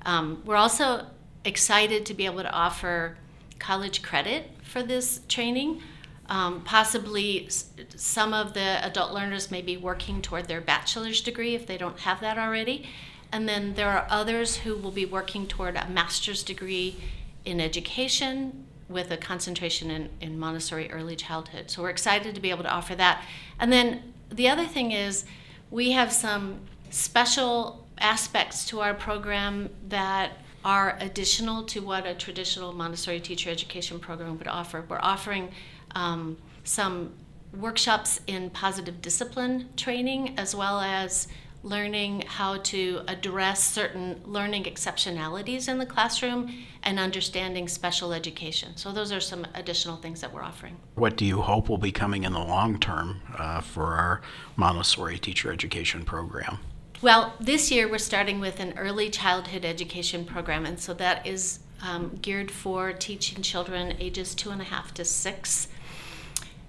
Um, 0.05 0.43
we're 0.45 0.57
also 0.57 1.05
excited 1.45 2.05
to 2.05 2.13
be 2.13 2.25
able 2.25 2.43
to 2.43 2.51
offer 2.51 3.17
college 3.59 4.01
credit 4.01 4.49
for 4.63 4.83
this 4.83 5.21
training. 5.27 5.81
Um, 6.27 6.61
possibly 6.61 7.49
some 7.95 8.33
of 8.33 8.53
the 8.53 8.85
adult 8.85 9.13
learners 9.13 9.51
may 9.51 9.61
be 9.61 9.75
working 9.75 10.21
toward 10.21 10.47
their 10.47 10.61
bachelor's 10.61 11.21
degree 11.21 11.53
if 11.53 11.67
they 11.67 11.77
don't 11.77 11.99
have 11.99 12.21
that 12.21 12.37
already. 12.37 12.87
And 13.31 13.49
then 13.49 13.73
there 13.73 13.89
are 13.89 14.07
others 14.09 14.57
who 14.57 14.75
will 14.75 14.91
be 14.91 15.05
working 15.05 15.47
toward 15.47 15.75
a 15.75 15.87
master's 15.89 16.43
degree 16.43 16.97
in 17.45 17.59
education 17.59 18.65
with 18.87 19.11
a 19.11 19.17
concentration 19.17 19.89
in, 19.89 20.09
in 20.21 20.39
Montessori 20.39 20.91
early 20.91 21.15
childhood. 21.15 21.71
So 21.71 21.81
we're 21.81 21.89
excited 21.89 22.35
to 22.35 22.41
be 22.41 22.51
able 22.51 22.63
to 22.63 22.71
offer 22.71 22.95
that. 22.95 23.23
And 23.59 23.71
then 23.71 24.13
the 24.29 24.47
other 24.47 24.65
thing 24.65 24.91
is 24.91 25.25
we 25.71 25.91
have 25.91 26.11
some 26.11 26.59
special 26.89 27.87
aspects 27.97 28.65
to 28.67 28.81
our 28.81 28.93
program 28.93 29.69
that 29.89 30.37
are 30.63 30.97
additional 30.99 31.63
to 31.65 31.81
what 31.81 32.05
a 32.05 32.13
traditional 32.13 32.71
Montessori 32.73 33.19
teacher 33.19 33.49
education 33.49 33.99
program 33.99 34.37
would 34.37 34.47
offer. 34.47 34.85
We're 34.87 34.99
offering 35.01 35.51
um, 35.95 36.37
some 36.63 37.13
workshops 37.53 38.21
in 38.27 38.49
positive 38.49 39.01
discipline 39.01 39.69
training 39.75 40.35
as 40.37 40.55
well 40.55 40.79
as 40.79 41.27
learning 41.63 42.21
how 42.27 42.57
to 42.57 43.01
address 43.07 43.63
certain 43.63 44.21
learning 44.25 44.65
exceptionalities 44.65 45.69
in 45.69 45.77
the 45.77 45.85
classroom 45.85 46.53
and 46.83 46.99
understanding 46.99 47.69
special 47.69 48.11
education. 48.11 48.75
So, 48.75 48.91
those 48.91 49.11
are 49.13 49.21
some 49.21 49.47
additional 49.55 49.95
things 49.95 50.19
that 50.21 50.33
we're 50.33 50.43
offering. 50.43 50.75
What 50.95 51.15
do 51.15 51.25
you 51.25 51.41
hope 51.41 51.69
will 51.69 51.77
be 51.77 51.93
coming 51.93 52.23
in 52.25 52.33
the 52.33 52.43
long 52.43 52.79
term 52.79 53.21
uh, 53.37 53.61
for 53.61 53.93
our 53.95 54.21
Montessori 54.57 55.17
teacher 55.17 55.51
education 55.51 56.03
program? 56.03 56.59
Well, 57.03 57.33
this 57.37 57.69
year 57.69 57.89
we're 57.89 57.97
starting 57.97 58.39
with 58.39 58.61
an 58.61 58.75
early 58.77 59.09
childhood 59.09 59.65
education 59.65 60.23
program, 60.23 60.65
and 60.65 60.79
so 60.79 60.93
that 60.93 61.27
is 61.27 61.59
um, 61.81 62.17
geared 62.21 62.49
for 62.49 62.93
teaching 62.93 63.41
children 63.41 63.97
ages 63.99 64.33
two 64.33 64.51
and 64.51 64.61
a 64.61 64.63
half 64.63 64.93
to 64.93 65.03
six. 65.03 65.67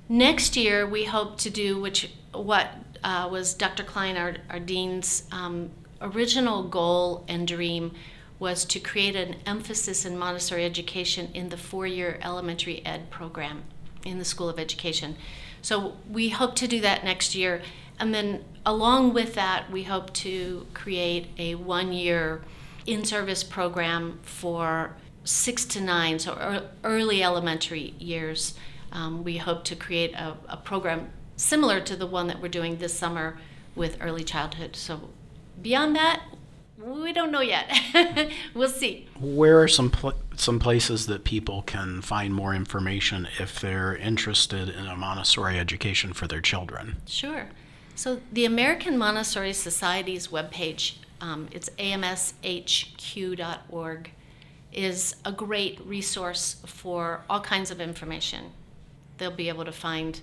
Next 0.09 0.57
year, 0.57 0.89
we 0.89 1.05
hope 1.05 1.39
to 1.39 1.51
do 1.51 1.81
which 1.81 2.11
what 2.33 2.69
uh, 3.05 3.29
was 3.31 3.55
Dr. 3.55 3.85
Klein, 3.85 4.17
our, 4.17 4.35
our 4.51 4.59
dean's 4.59 5.23
um, 5.31 5.71
original 6.01 6.65
goal 6.65 7.25
and 7.29 7.47
dream 7.47 7.93
was 8.41 8.65
to 8.65 8.81
create 8.81 9.15
an 9.15 9.37
emphasis 9.47 10.05
in 10.05 10.19
Montessori 10.19 10.65
education 10.65 11.31
in 11.33 11.51
the 11.51 11.57
four-year 11.57 12.19
elementary 12.23 12.85
ed 12.85 13.09
program 13.09 13.63
in 14.05 14.19
the 14.19 14.25
School 14.25 14.49
of 14.49 14.59
Education. 14.59 15.15
So 15.63 15.95
we 16.11 16.31
hope 16.31 16.57
to 16.57 16.67
do 16.67 16.81
that 16.81 17.05
next 17.05 17.37
year. 17.37 17.63
And 17.99 18.15
then 18.15 18.45
along 18.67 19.15
with 19.15 19.35
that, 19.35 19.71
we 19.71 19.85
hope 19.85 20.13
to 20.15 20.67
create 20.75 21.29
a 21.39 21.55
one 21.55 21.93
year 21.93 22.43
in 22.87 23.05
service 23.05 23.43
program 23.43 24.19
for 24.23 24.97
six 25.25 25.65
to 25.65 25.81
nine, 25.81 26.19
so 26.19 26.67
early 26.83 27.23
elementary 27.23 27.95
years. 27.99 28.55
Um, 28.93 29.25
we 29.25 29.39
hope 29.39 29.65
to 29.65 29.77
create 29.77 30.15
a, 30.15 30.37
a, 30.49 30.57
program 30.57 31.11
similar 31.37 31.81
to 31.81 31.97
the 31.97 32.07
one 32.07 32.29
that 32.29 32.41
we're 32.41 32.49
doing 32.49 32.77
this 32.79 32.97
summer 32.97 33.39
with 33.75 33.97
early 34.01 34.23
childhood. 34.23 34.77
So 34.77 35.09
beyond 35.61 35.97
that, 35.97 36.23
we 36.79 37.13
don't 37.13 37.33
know 37.33 37.41
yet. 37.41 37.73
we'll 38.55 38.69
see. 38.69 39.09
Where 39.19 39.61
are 39.61 39.69
some 39.69 39.91
pl- 39.91 40.15
some 40.37 40.59
places 40.59 41.07
that 41.07 41.25
people 41.25 41.63
can 41.63 42.03
find 42.03 42.35
more 42.35 42.55
information 42.55 43.27
if 43.39 43.61
they're 43.61 43.97
interested 43.97 44.69
in 44.69 44.87
a 44.87 44.97
Montessori 44.97 45.59
education 45.59 46.13
for 46.13 46.27
their 46.27 46.41
children? 46.41 46.97
Sure. 47.07 47.49
So 47.95 48.21
the 48.33 48.45
American 48.45 48.99
Montessori 48.99 49.53
Society's 49.53 50.29
webpage, 50.29 50.97
um, 51.21 51.49
it's 51.53 51.69
amshq.org, 51.79 52.51
is 54.73 55.17
a 55.25 55.31
great 55.31 55.81
resource 55.87 56.57
for 56.67 57.23
all 57.31 57.41
kinds 57.41 57.71
of 57.71 57.81
information. 57.81 58.51
They'll 59.19 59.31
be 59.31 59.49
able 59.49 59.65
to 59.65 59.73
find 59.73 60.21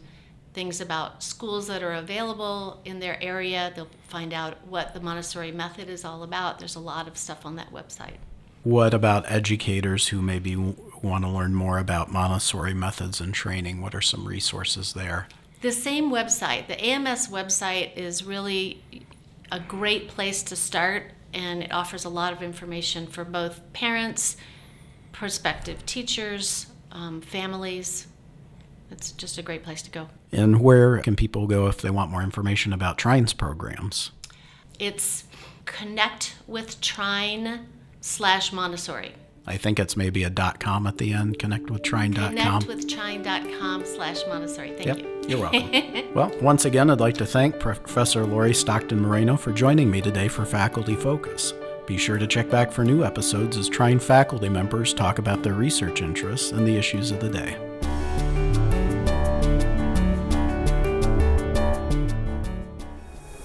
things 0.54 0.82
about 0.82 1.24
schools 1.24 1.68
that 1.68 1.82
are 1.82 1.94
available 1.94 2.82
in 2.84 3.00
their 3.00 3.22
area. 3.24 3.72
They'll 3.74 3.88
find 4.10 4.34
out 4.34 4.58
what 4.68 4.94
the 4.94 5.00
Montessori 5.00 5.54
method 5.54 5.88
is 5.90 6.04
all 6.04 6.24
about. 6.24 6.60
There's 6.60 6.76
a 6.76 6.82
lot 6.82 7.08
of 7.08 7.18
stuff 7.18 7.46
on 7.46 7.56
that 7.56 7.72
website. 7.72 8.18
What 8.64 8.94
about 8.94 9.32
educators 9.32 10.10
who 10.10 10.22
maybe 10.22 10.56
want 11.02 11.24
to 11.24 11.30
learn 11.30 11.56
more 11.56 11.80
about 11.80 12.12
Montessori 12.12 12.74
methods 12.74 13.22
and 13.22 13.34
training? 13.34 13.82
What 13.82 13.96
are 13.96 14.02
some 14.02 14.28
resources 14.28 14.94
there? 14.94 15.28
The 15.62 15.72
same 15.72 16.10
website, 16.10 16.68
the 16.68 16.84
AMS 16.84 17.28
website, 17.28 17.96
is 17.96 18.24
really 18.24 18.84
a 19.52 19.60
great 19.60 20.08
place 20.08 20.42
to 20.44 20.56
start, 20.56 21.12
and 21.36 21.62
it 21.62 21.72
offers 21.72 22.04
a 22.04 22.10
lot 22.10 22.34
of 22.34 22.42
information 22.42 23.06
for 23.06 23.24
both 23.24 23.62
parents, 23.72 24.38
prospective 25.12 25.86
teachers, 25.86 26.66
um, 26.92 27.22
families. 27.22 28.08
It's 28.90 29.12
just 29.12 29.38
a 29.38 29.44
great 29.44 29.64
place 29.64 29.84
to 29.84 29.92
go. 29.92 30.10
And 30.32 30.62
where 30.62 30.98
can 30.98 31.16
people 31.16 31.46
go 31.46 31.68
if 31.68 31.80
they 31.80 31.92
want 31.92 32.10
more 32.10 32.24
information 32.24 32.74
about 32.74 32.98
Trine's 32.98 33.34
programs? 33.34 34.12
It's 34.80 35.26
connect 35.66 36.38
with 36.48 36.82
Trine 36.82 37.68
slash 38.02 38.52
Montessori. 38.52 39.14
I 39.48 39.58
think 39.58 39.80
it's 39.80 39.98
maybe 39.98 40.24
a 40.24 40.30
dot 40.30 40.60
com 40.60 40.86
at 40.86 40.98
the 40.98 41.14
end, 41.14 41.40
connectwithtrine.com. 41.40 42.62
Connectwithtrine.com 42.62 43.86
slash 43.86 44.22
Montessori. 44.28 44.74
Thank 44.78 44.86
yep, 44.86 45.00
you. 45.00 45.22
You're 45.28 45.40
welcome. 45.52 46.14
well, 46.14 46.32
once 46.42 46.66
again, 46.66 46.90
I'd 46.90 47.00
like 47.00 47.16
to 47.18 47.26
thank 47.26 47.60
Professor 47.60 48.26
Lori 48.26 48.54
Stockton 48.54 49.02
Moreno 49.02 49.38
for 49.38 49.52
joining 49.52 49.90
me 49.90 50.00
today 50.02 50.28
for 50.28 50.46
Faculty 50.46 50.96
Focus. 50.96 51.54
Be 51.88 51.98
sure 51.98 52.20
to 52.20 52.28
check 52.28 52.50
back 52.50 52.72
for 52.72 52.84
new 52.84 53.04
episodes 53.04 53.58
as 53.58 53.68
Trine 53.68 54.00
faculty 54.00 54.48
members 54.48 54.94
talk 54.94 55.18
about 55.18 55.42
their 55.42 55.54
research 55.54 56.02
interests 56.02 56.52
and 56.52 56.66
the 56.66 56.78
issues 56.78 57.10
of 57.10 57.20
the 57.20 57.30
day. 57.30 57.58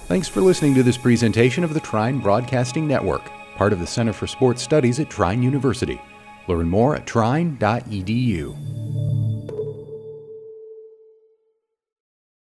Thanks 0.06 0.28
for 0.28 0.40
listening 0.40 0.74
to 0.74 0.82
this 0.82 0.96
presentation 0.96 1.64
of 1.64 1.74
the 1.74 1.80
Trine 1.80 2.20
Broadcasting 2.20 2.86
Network 2.86 3.28
part 3.56 3.72
of 3.72 3.80
the 3.80 3.86
Center 3.86 4.12
for 4.12 4.26
Sports 4.26 4.62
Studies 4.62 5.00
at 5.00 5.10
Trine 5.10 5.42
University. 5.42 6.00
Learn 6.48 6.68
more 6.68 6.94
at 6.94 7.06
trine.edu. 7.06 8.85